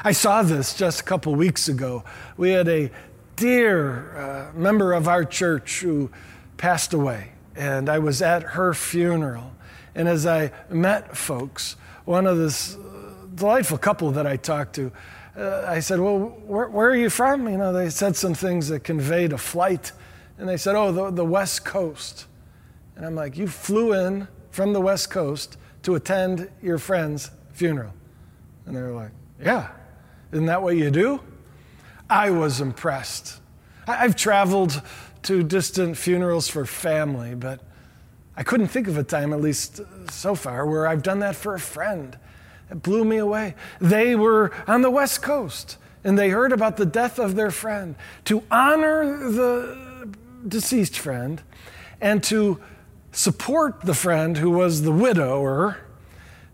I 0.03 0.11
saw 0.11 0.43
this 0.43 0.75
just 0.75 0.99
a 0.99 1.03
couple 1.03 1.33
weeks 1.33 1.69
ago. 1.69 2.03
We 2.35 2.49
had 2.49 2.67
a 2.67 2.91
dear 3.35 4.17
uh, 4.17 4.57
member 4.57 4.93
of 4.93 5.07
our 5.07 5.25
church 5.25 5.81
who 5.81 6.09
passed 6.57 6.93
away, 6.93 7.31
and 7.55 7.89
I 7.89 7.99
was 7.99 8.21
at 8.21 8.43
her 8.43 8.73
funeral. 8.73 9.51
And 9.95 10.07
as 10.07 10.25
I 10.25 10.51
met 10.69 11.15
folks, 11.15 11.75
one 12.05 12.25
of 12.25 12.37
this 12.37 12.75
uh, 12.75 13.13
delightful 13.35 13.77
couple 13.77 14.11
that 14.11 14.25
I 14.25 14.37
talked 14.37 14.75
to, 14.75 14.91
uh, 15.37 15.65
I 15.67 15.79
said, 15.79 15.99
Well, 15.99 16.19
where, 16.19 16.67
where, 16.67 16.89
are 16.89 16.95
you 16.95 17.09
from? 17.09 17.47
You 17.47 17.57
know, 17.57 17.73
they 17.73 17.89
said 17.89 18.15
some 18.15 18.33
things 18.33 18.67
that 18.69 18.83
conveyed 18.83 19.33
a 19.33 19.37
flight. 19.37 19.91
And 20.37 20.47
they 20.47 20.57
said, 20.57 20.75
Oh, 20.75 20.91
the, 20.91 21.11
the 21.11 21.25
West 21.25 21.65
Coast. 21.65 22.27
And 22.95 23.05
I'm 23.05 23.15
like, 23.15 23.37
You 23.37 23.47
flew 23.47 23.93
in 23.93 24.27
from 24.51 24.73
the 24.73 24.81
West 24.81 25.09
Coast 25.09 25.57
to 25.83 25.95
attend 25.95 26.49
your 26.61 26.77
friend's 26.77 27.31
funeral. 27.51 27.93
And 28.65 28.75
they 28.75 28.81
were 28.81 28.91
like, 28.91 29.11
Yeah. 29.39 29.69
Isn't 30.31 30.47
that 30.47 30.61
what 30.61 30.75
you 30.75 30.89
do? 30.89 31.19
I 32.13 32.29
was 32.29 32.61
impressed. 32.61 33.39
I've 33.87 34.15
traveled 34.15 34.83
to 35.23 35.41
distant 35.41 35.97
funerals 35.97 36.47
for 36.47 36.63
family, 36.63 37.33
but 37.33 37.59
I 38.37 38.43
couldn't 38.43 38.67
think 38.67 38.87
of 38.87 38.99
a 38.99 39.03
time, 39.03 39.33
at 39.33 39.41
least 39.41 39.79
uh, 39.79 39.85
so 40.11 40.35
far, 40.35 40.67
where 40.67 40.85
I've 40.85 41.01
done 41.01 41.19
that 41.19 41.35
for 41.35 41.55
a 41.55 41.59
friend. 41.59 42.15
It 42.69 42.83
blew 42.83 43.03
me 43.03 43.17
away. 43.17 43.55
They 43.81 44.15
were 44.15 44.51
on 44.67 44.83
the 44.83 44.91
West 44.91 45.23
Coast 45.23 45.77
and 46.03 46.19
they 46.19 46.29
heard 46.29 46.51
about 46.51 46.77
the 46.77 46.85
death 46.85 47.17
of 47.17 47.35
their 47.35 47.49
friend. 47.49 47.95
To 48.25 48.43
honor 48.51 49.31
the 49.31 50.13
deceased 50.47 50.99
friend 50.99 51.41
and 51.99 52.21
to 52.25 52.59
support 53.11 53.81
the 53.81 53.95
friend 53.95 54.37
who 54.37 54.51
was 54.51 54.83
the 54.83 54.91
widower, 54.91 55.77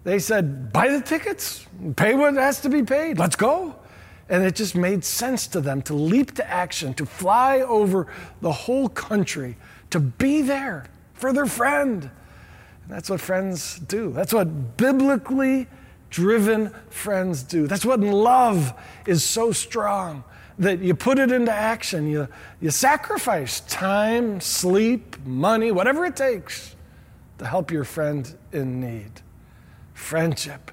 They 0.05 0.19
said, 0.19 0.71
buy 0.71 0.87
the 0.87 1.01
tickets, 1.01 1.65
pay 1.97 2.15
what 2.15 2.35
has 2.35 2.61
to 2.61 2.69
be 2.69 2.83
paid, 2.83 3.19
let's 3.19 3.35
go. 3.35 3.78
And 4.29 4.43
it 4.43 4.55
just 4.55 4.75
made 4.75 5.03
sense 5.03 5.47
to 5.47 5.59
them 5.59 5.81
to 5.83 5.93
leap 5.93 6.35
to 6.35 6.47
action, 6.47 6.93
to 6.95 7.05
fly 7.05 7.61
over 7.61 8.07
the 8.41 8.51
whole 8.51 8.87
country, 8.87 9.57
to 9.89 9.99
be 9.99 10.43
there 10.43 10.85
for 11.13 11.33
their 11.33 11.47
friend. 11.47 12.03
And 12.03 12.11
that's 12.87 13.09
what 13.09 13.19
friends 13.19 13.79
do. 13.79 14.11
That's 14.11 14.31
what 14.31 14.77
biblically 14.77 15.67
driven 16.09 16.73
friends 16.89 17.43
do. 17.43 17.67
That's 17.67 17.85
what 17.85 17.99
love 17.99 18.73
is 19.05 19.23
so 19.23 19.51
strong 19.51 20.23
that 20.59 20.79
you 20.79 20.93
put 20.93 21.17
it 21.19 21.31
into 21.31 21.51
action. 21.51 22.07
You, 22.07 22.27
you 22.59 22.69
sacrifice 22.69 23.61
time, 23.61 24.41
sleep, 24.41 25.17
money, 25.25 25.71
whatever 25.71 26.05
it 26.05 26.15
takes 26.15 26.75
to 27.37 27.45
help 27.45 27.71
your 27.71 27.85
friend 27.85 28.35
in 28.51 28.79
need. 28.79 29.21
Friendship. 29.93 30.71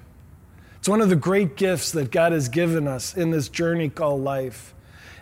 It's 0.87 0.89
one 0.89 1.01
of 1.01 1.09
the 1.09 1.17
great 1.17 1.57
gifts 1.57 1.91
that 1.91 2.11
God 2.11 2.31
has 2.31 2.47
given 2.47 2.87
us 2.87 3.13
in 3.13 3.29
this 3.29 3.49
journey 3.49 3.89
called 3.89 4.23
life. 4.23 4.73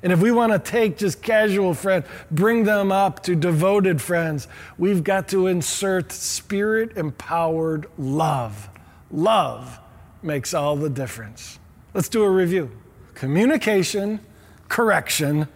And 0.04 0.14
if 0.14 0.22
we 0.22 0.32
want 0.32 0.54
to 0.54 0.60
take 0.60 0.96
just 0.96 1.24
casual 1.24 1.74
friends, 1.74 2.06
bring 2.30 2.66
them 2.66 2.92
up 2.92 3.24
to 3.24 3.36
devoted 3.36 4.00
friends, 4.00 4.48
we've 4.78 5.04
got 5.04 5.28
to 5.30 5.48
insert 5.48 6.12
spirit 6.12 6.96
empowered 6.98 7.88
love. 7.98 8.70
Love 9.10 9.80
makes 10.22 10.54
all 10.54 10.76
the 10.76 10.88
difference. 10.88 11.58
Let's 11.96 12.10
do 12.10 12.22
a 12.22 12.30
review 12.30 12.70
communication, 13.16 14.20
correction, 14.68 15.48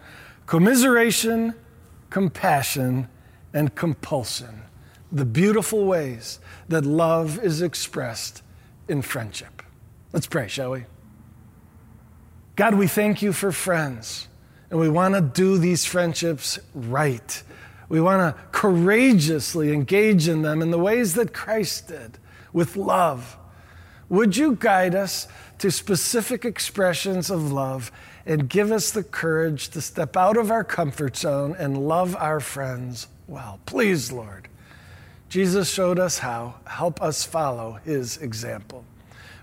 commiseration, 0.47 1.53
compassion, 2.09 3.07
and 3.53 3.75
compulsion. 3.75 4.63
The 5.11 5.25
beautiful 5.25 5.85
ways 5.85 6.39
that 6.67 6.83
love 6.83 7.37
is 7.43 7.61
expressed 7.61 8.41
in 8.87 9.03
friendship. 9.03 9.59
Let's 10.11 10.27
pray, 10.27 10.47
shall 10.47 10.71
we? 10.71 10.85
God, 12.55 12.75
we 12.75 12.87
thank 12.87 13.21
you 13.21 13.31
for 13.31 13.51
friends, 13.51 14.27
and 14.69 14.79
we 14.79 14.89
want 14.89 15.13
to 15.13 15.21
do 15.21 15.57
these 15.57 15.85
friendships 15.85 16.59
right. 16.73 17.43
We 17.89 18.01
want 18.01 18.35
to 18.35 18.43
courageously 18.51 19.71
engage 19.71 20.27
in 20.27 20.41
them 20.41 20.61
in 20.61 20.71
the 20.71 20.79
ways 20.79 21.13
that 21.13 21.33
Christ 21.33 21.87
did, 21.87 22.17
with 22.51 22.75
love. 22.75 23.37
Would 24.09 24.35
you 24.35 24.57
guide 24.59 24.95
us 24.95 25.27
to 25.59 25.69
specific 25.69 26.43
expressions 26.43 27.29
of 27.29 27.51
love 27.51 27.91
and 28.25 28.49
give 28.49 28.71
us 28.71 28.91
the 28.91 29.03
courage 29.03 29.69
to 29.69 29.81
step 29.81 30.17
out 30.17 30.37
of 30.37 30.49
our 30.49 30.63
comfort 30.63 31.15
zone 31.17 31.55
and 31.57 31.87
love 31.87 32.15
our 32.15 32.39
friends 32.39 33.07
well? 33.27 33.59
Please, 33.67 34.11
Lord. 34.11 34.47
Jesus 35.29 35.69
showed 35.69 35.99
us 35.99 36.17
how. 36.17 36.55
Help 36.65 37.01
us 37.01 37.23
follow 37.23 37.79
his 37.85 38.17
example. 38.17 38.83